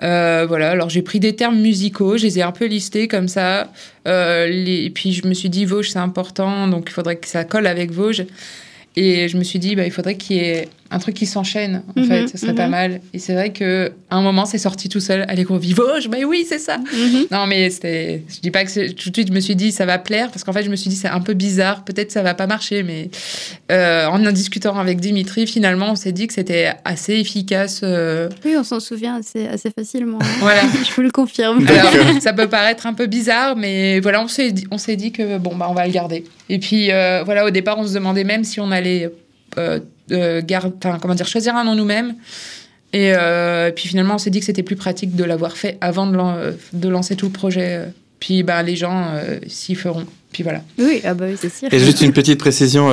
Voilà 0.00 0.70
alors 0.70 0.88
j'ai 0.88 1.02
pris 1.02 1.18
des 1.18 1.34
termes 1.34 1.58
musicaux 1.60 2.16
je 2.16 2.22
les 2.22 2.38
ai 2.38 2.42
un 2.42 2.52
peu 2.52 2.66
listés 2.66 3.08
comme 3.08 3.26
ça. 3.26 3.72
Les, 4.04 4.84
et 4.84 4.90
puis 4.90 5.12
je 5.12 5.26
me 5.26 5.34
suis 5.34 5.50
dit 5.50 5.64
Vosges 5.64 5.90
c'est 5.90 5.98
important 5.98 6.68
donc 6.68 6.84
il 6.88 6.92
faudrait 6.92 7.16
que 7.16 7.26
ça 7.26 7.42
colle 7.42 7.66
avec 7.66 7.90
Vosges. 7.90 8.24
Et 8.94 9.28
je 9.28 9.36
me 9.36 9.42
suis 9.42 9.58
dit 9.58 9.74
bah 9.74 9.84
il 9.84 9.90
faudrait 9.90 10.16
qu'il 10.16 10.36
y 10.36 10.40
ait 10.40 10.68
un 10.90 10.98
truc 10.98 11.14
qui 11.14 11.26
s'enchaîne, 11.26 11.82
en 11.96 12.00
mhm, 12.00 12.06
fait, 12.06 12.28
ce 12.28 12.38
serait 12.38 12.54
pas 12.54 12.66
mhm. 12.66 12.70
mal. 12.70 13.00
Et 13.12 13.18
c'est 13.18 13.34
vrai 13.34 13.52
que 13.52 13.92
un 14.10 14.22
moment, 14.22 14.44
c'est 14.44 14.58
sorti 14.58 14.88
tout 14.88 15.00
seul. 15.00 15.24
Allez, 15.28 15.42
gros 15.42 15.58
vivo, 15.58 15.82
je 16.00 16.08
mais 16.08 16.24
oui, 16.24 16.46
c'est 16.48 16.58
ça. 16.58 16.78
Mhm. 16.78 17.26
Non, 17.32 17.46
mais 17.46 17.70
c'était. 17.70 18.22
Je 18.28 18.40
dis 18.40 18.50
pas 18.50 18.64
que 18.64 18.92
tout 18.92 19.10
de 19.10 19.16
suite, 19.16 19.28
je 19.28 19.32
me 19.32 19.40
suis 19.40 19.56
dit 19.56 19.72
ça 19.72 19.86
va 19.86 19.98
plaire, 19.98 20.30
parce 20.30 20.44
qu'en 20.44 20.52
fait, 20.52 20.62
je 20.62 20.70
me 20.70 20.76
suis 20.76 20.88
dit 20.88 20.96
c'est 20.96 21.08
un 21.08 21.20
peu 21.20 21.34
bizarre, 21.34 21.84
peut-être 21.84 22.12
ça 22.12 22.22
va 22.22 22.34
pas 22.34 22.46
marcher, 22.46 22.82
mais 22.82 23.10
euh, 23.72 24.06
en 24.06 24.24
en 24.24 24.32
discutant 24.32 24.76
avec 24.78 25.00
Dimitri, 25.00 25.46
finalement, 25.46 25.90
on 25.90 25.96
s'est 25.96 26.12
dit 26.12 26.26
que 26.26 26.34
c'était 26.34 26.72
assez 26.84 27.14
efficace. 27.14 27.80
Euh. 27.82 28.28
Oui, 28.44 28.54
on 28.56 28.64
s'en 28.64 28.80
souvient 28.80 29.16
assez, 29.16 29.46
assez 29.46 29.70
facilement. 29.70 30.18
voilà. 30.40 30.62
je 30.88 30.94
vous 30.94 31.02
le 31.02 31.10
confirme. 31.10 31.66
ça 32.20 32.32
peut 32.32 32.48
paraître 32.48 32.86
un 32.86 32.94
peu 32.94 33.06
bizarre, 33.06 33.56
mais 33.56 34.00
voilà, 34.00 34.22
on 34.22 34.28
s'est 34.28 34.52
dit, 34.52 34.66
on 34.70 34.78
s'est 34.78 34.96
dit 34.96 35.12
que 35.12 35.38
bon, 35.38 35.56
bah, 35.56 35.66
on 35.68 35.74
va 35.74 35.86
le 35.86 35.92
garder. 35.92 36.24
Et 36.48 36.58
puis, 36.58 36.92
euh, 36.92 37.22
voilà, 37.24 37.44
au 37.44 37.50
départ, 37.50 37.78
on 37.78 37.86
se 37.86 37.94
demandait 37.94 38.24
même 38.24 38.44
si 38.44 38.60
on 38.60 38.70
allait 38.70 39.10
euh, 40.12 40.42
comment 41.00 41.14
dire, 41.14 41.26
choisir 41.26 41.54
un 41.56 41.64
nom 41.64 41.74
nous-mêmes. 41.74 42.14
Et 42.92 43.12
euh, 43.14 43.70
puis 43.72 43.88
finalement, 43.88 44.14
on 44.14 44.18
s'est 44.18 44.30
dit 44.30 44.40
que 44.40 44.46
c'était 44.46 44.62
plus 44.62 44.76
pratique 44.76 45.16
de 45.16 45.24
l'avoir 45.24 45.56
fait 45.56 45.76
avant 45.80 46.06
de, 46.06 46.56
de, 46.72 46.88
lancer 46.88 47.16
tout 47.16 47.26
le 47.26 47.32
projet. 47.32 47.84
Puis 48.20 48.42
bah, 48.42 48.62
les 48.62 48.76
gens 48.76 49.12
s'y 49.46 49.74
feront. 49.74 50.06
Puis 50.32 50.42
voilà. 50.42 50.62
Oui, 50.78 51.00
ah 51.04 51.14
bah 51.14 51.26
c'est 51.36 51.52
sûr. 51.52 51.68
Et 51.72 51.78
juste 51.78 52.00
une 52.00 52.12
petite 52.12 52.38
précision 52.38 52.90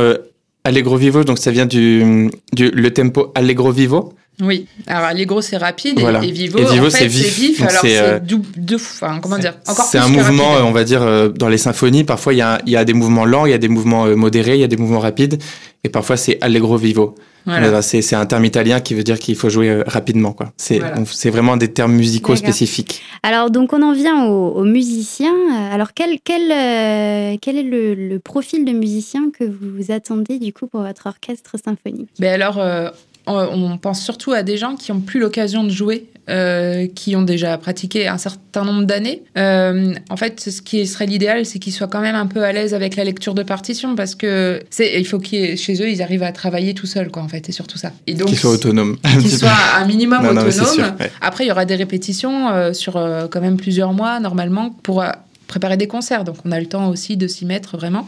Allegro 0.63 0.98
Vivo, 0.98 1.24
donc 1.24 1.38
ça 1.38 1.51
vient 1.51 1.65
du, 1.65 2.29
du 2.53 2.72
le 2.72 2.91
tempo 2.91 3.32
Allegro 3.36 3.72
Vivo. 3.72 4.13
Oui, 4.42 4.66
alors 4.88 5.04
Allegro 5.04 5.42
c'est 5.42 5.58
rapide 5.58 6.00
et, 6.00 6.32
Vivo, 6.32 6.60
en 6.60 6.90
fait, 6.90 6.90
c'est 6.90 7.08
vif. 7.08 7.62
alors 7.62 7.82
c'est 7.82 8.25
deux, 8.25 8.75
enfin, 8.75 9.20
comment 9.22 9.38
dire, 9.38 9.54
encore 9.68 9.86
C'est 9.86 10.00
un 10.00 10.08
mouvement, 10.08 10.54
on 10.63 10.72
va 10.72 10.84
dire, 10.84 11.32
dans 11.34 11.50
les 11.50 11.60
symphonies. 11.60 12.04
Parfois 12.04 12.34
il 12.34 12.38
y 12.38 12.42
a, 12.42 12.60
y 12.66 12.75
a, 12.75 12.84
des 12.84 12.94
mouvements 12.94 13.25
lents, 13.25 13.46
il 13.46 13.52
y 13.52 13.54
a 13.54 13.60
des 13.60 13.68
mouvements 13.68 14.06
modérés, 14.18 14.56
il 14.56 14.62
y 14.62 14.63
a 14.63 14.68
des 14.68 14.78
mouvements 14.78 15.00
rapides 15.00 15.40
et 15.84 15.90
parfois 15.90 16.18
c'est 16.18 16.38
allegro 16.42 16.78
vivo. 16.78 17.16
Voilà. 17.46 17.82
C'est 17.82 18.16
un 18.16 18.25
terme 18.25 18.46
italien 18.46 18.80
qui 18.80 18.94
veut 18.94 19.04
dire 19.04 19.20
qu'il 19.20 19.36
faut 19.36 19.50
jouer 19.50 19.70
euh, 19.70 19.84
rapidement. 19.86 20.36
C'est 20.56 21.30
vraiment 21.30 21.58
des 21.58 21.72
termes 21.72 21.94
musicaux 21.94 22.36
spécifiques. 22.36 23.02
Alors 23.22 23.52
donc 23.52 23.74
on 23.74 23.82
en 23.82 23.94
vient 23.94 24.25
aux, 24.25 24.63
musiciens. 24.63 25.36
Alors 25.72 25.94
quel, 25.94 26.20
quel, 26.24 26.52
euh, 26.52 27.38
quel 27.42 27.58
est 27.58 27.63
le, 27.63 28.20
profil 28.20 28.63
de 28.63 28.72
musicien 28.72 29.30
que 29.38 29.44
vous 29.44 29.92
attendez 29.92 30.40
du 30.40 30.54
coup 30.54 30.68
pour 30.68 30.82
votre 30.82 31.08
orchestre 31.08 31.56
symphonique? 31.63 32.10
Ben 32.20 32.34
alors 32.34 32.60
euh, 32.60 32.90
on 33.27 33.77
pense 33.77 34.01
surtout 34.01 34.32
à 34.32 34.44
des 34.44 34.58
gens 34.58 34.76
qui 34.76 34.91
n'ont 34.91 35.00
plus 35.00 35.19
l'occasion 35.19 35.63
de 35.63 35.69
jouer 35.69 36.10
euh, 36.30 36.88
qui 36.95 37.17
ont 37.17 37.21
déjà 37.21 37.58
pratiqué 37.58 38.08
un 38.08 38.17
certain 38.17 38.63
nombre 38.63 38.86
d'années. 38.86 39.24
Euh, 39.38 39.93
en 40.10 40.15
fait, 40.15 40.39
ce 40.39 40.62
qui 40.62 40.88
serait 40.88 41.06
l'idéal, 41.06 41.45
c'est 41.45 41.60
qu'ils 41.60 41.74
soient 41.74 41.88
quand 41.88 42.00
même 42.00 42.15
un 42.15 42.28
peu 42.28 42.43
à 42.43 42.54
l'aise 42.54 42.74
avec 42.74 42.95
la 42.95 43.04
lecture 43.04 43.34
de 43.34 43.43
partition 43.43 43.93
parce 43.97 44.15
que 44.15 44.62
c'est, 44.69 44.97
il 44.97 45.06
faut 45.06 45.19
qu'ils, 45.19 45.58
chez 45.58 45.82
eux, 45.82 45.89
ils 45.89 46.02
arrivent 46.02 46.24
à 46.24 46.32
travailler 46.32 46.74
tout 46.74 46.86
seuls, 46.86 47.12
quoi, 47.12 47.24
en 47.24 47.28
fait, 47.28 47.50
et 47.50 47.52
surtout 47.52 47.78
ça. 47.78 47.91
Et 48.08 48.13
donc, 48.13 48.30
qu'ils 48.30 48.38
soient 48.38 48.52
autonomes. 48.52 48.95
Qu'ils 49.19 49.32
soient 49.32 49.52
un 49.76 49.86
minimum 49.86 50.26
autonomes. 50.26 50.95
Après, 51.19 51.43
il 51.43 51.47
y 51.50 51.52
aura 51.52 51.65
des 51.65 51.76
répétitions 51.76 52.47
euh, 52.52 52.71
sur 52.71 52.93
quand 53.30 53.41
même 53.41 53.58
plusieurs 53.58 53.91
mois, 53.91 54.21
normalement, 54.21 54.69
pour 54.69 55.04
préparer 55.47 55.76
des 55.76 55.88
concerts. 55.88 56.24
Donc, 56.24 56.38
on 56.45 56.54
a 56.54 56.60
le 56.62 56.67
temps 56.67 56.88
aussi 56.88 57.17
de 57.17 57.28
s'y 57.28 57.45
mettre 57.45 57.76
vraiment. 57.76 58.08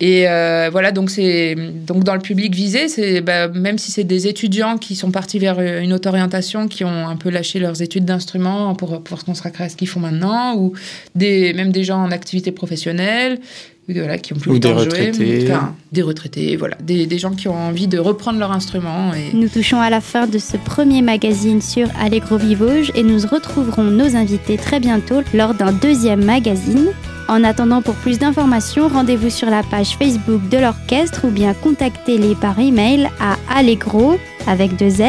Et 0.00 0.28
euh, 0.28 0.68
voilà, 0.70 0.92
donc 0.92 1.10
c'est 1.10 1.56
donc 1.56 2.04
dans 2.04 2.14
le 2.14 2.20
public 2.20 2.54
visé, 2.54 2.86
c'est 2.86 3.20
bah, 3.20 3.48
même 3.48 3.78
si 3.78 3.90
c'est 3.90 4.04
des 4.04 4.28
étudiants 4.28 4.78
qui 4.78 4.94
sont 4.94 5.10
partis 5.10 5.40
vers 5.40 5.60
une 5.60 5.92
autre 5.92 6.08
orientation, 6.08 6.68
qui 6.68 6.84
ont 6.84 7.08
un 7.08 7.16
peu 7.16 7.30
lâché 7.30 7.58
leurs 7.58 7.82
études 7.82 8.04
d'instruments 8.04 8.74
pour 8.76 9.02
pouvoir 9.02 9.20
se 9.20 9.26
consacrer 9.26 9.64
à 9.64 9.68
ce 9.68 9.76
qu'ils 9.76 9.88
font 9.88 10.00
maintenant, 10.00 10.56
ou 10.56 10.72
des 11.16 11.52
même 11.52 11.72
des 11.72 11.82
gens 11.82 11.98
en 11.98 12.12
activité 12.12 12.52
professionnelle, 12.52 13.40
voilà, 13.88 14.18
qui 14.18 14.34
ont 14.34 14.36
plus 14.36 14.52
ou 14.52 14.58
de 14.58 14.68
retraités. 14.68 15.48
des 15.92 16.02
retraités, 16.02 16.56
voilà, 16.56 16.76
des, 16.82 17.06
des, 17.06 17.18
gens 17.18 17.30
qui 17.30 17.48
ont 17.48 17.56
envie 17.56 17.88
de 17.88 17.98
reprendre 17.98 18.38
leur 18.38 18.52
instrument. 18.52 19.12
Et... 19.14 19.34
Nous 19.34 19.48
touchons 19.48 19.80
à 19.80 19.90
la 19.90 20.00
fin 20.00 20.26
de 20.26 20.38
ce 20.38 20.56
premier 20.58 21.00
magazine 21.00 21.62
sur 21.62 21.88
Allegro 21.98 22.36
Vivoge 22.36 22.92
et 22.94 23.02
nous 23.02 23.18
retrouverons 23.26 23.84
nos 23.84 24.14
invités 24.14 24.58
très 24.58 24.78
bientôt 24.78 25.22
lors 25.34 25.54
d'un 25.54 25.72
deuxième 25.72 26.24
magazine. 26.24 26.88
En 27.28 27.44
attendant, 27.44 27.82
pour 27.82 27.94
plus 27.94 28.18
d'informations, 28.18 28.88
rendez-vous 28.88 29.28
sur 29.28 29.50
la 29.50 29.62
page 29.62 29.96
Facebook 29.98 30.48
de 30.48 30.56
l'orchestre 30.56 31.26
ou 31.26 31.30
bien 31.30 31.52
contactez-les 31.52 32.34
par 32.34 32.58
email 32.58 33.10
à 33.20 33.36
allegro 33.54 34.18
avec 34.46 34.76
deux 34.76 35.02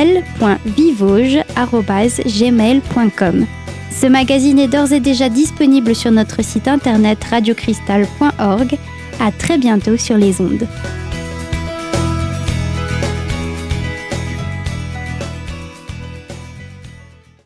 Ce 3.90 4.06
magazine 4.06 4.60
est 4.60 4.68
d'ores 4.68 4.92
et 4.92 5.00
déjà 5.00 5.30
disponible 5.30 5.96
sur 5.96 6.12
notre 6.12 6.44
site 6.44 6.68
internet 6.68 7.24
radiocristal.org. 7.24 8.78
À 9.22 9.32
très 9.32 9.58
bientôt 9.58 9.98
sur 9.98 10.18
les 10.18 10.42
ondes. 10.42 10.68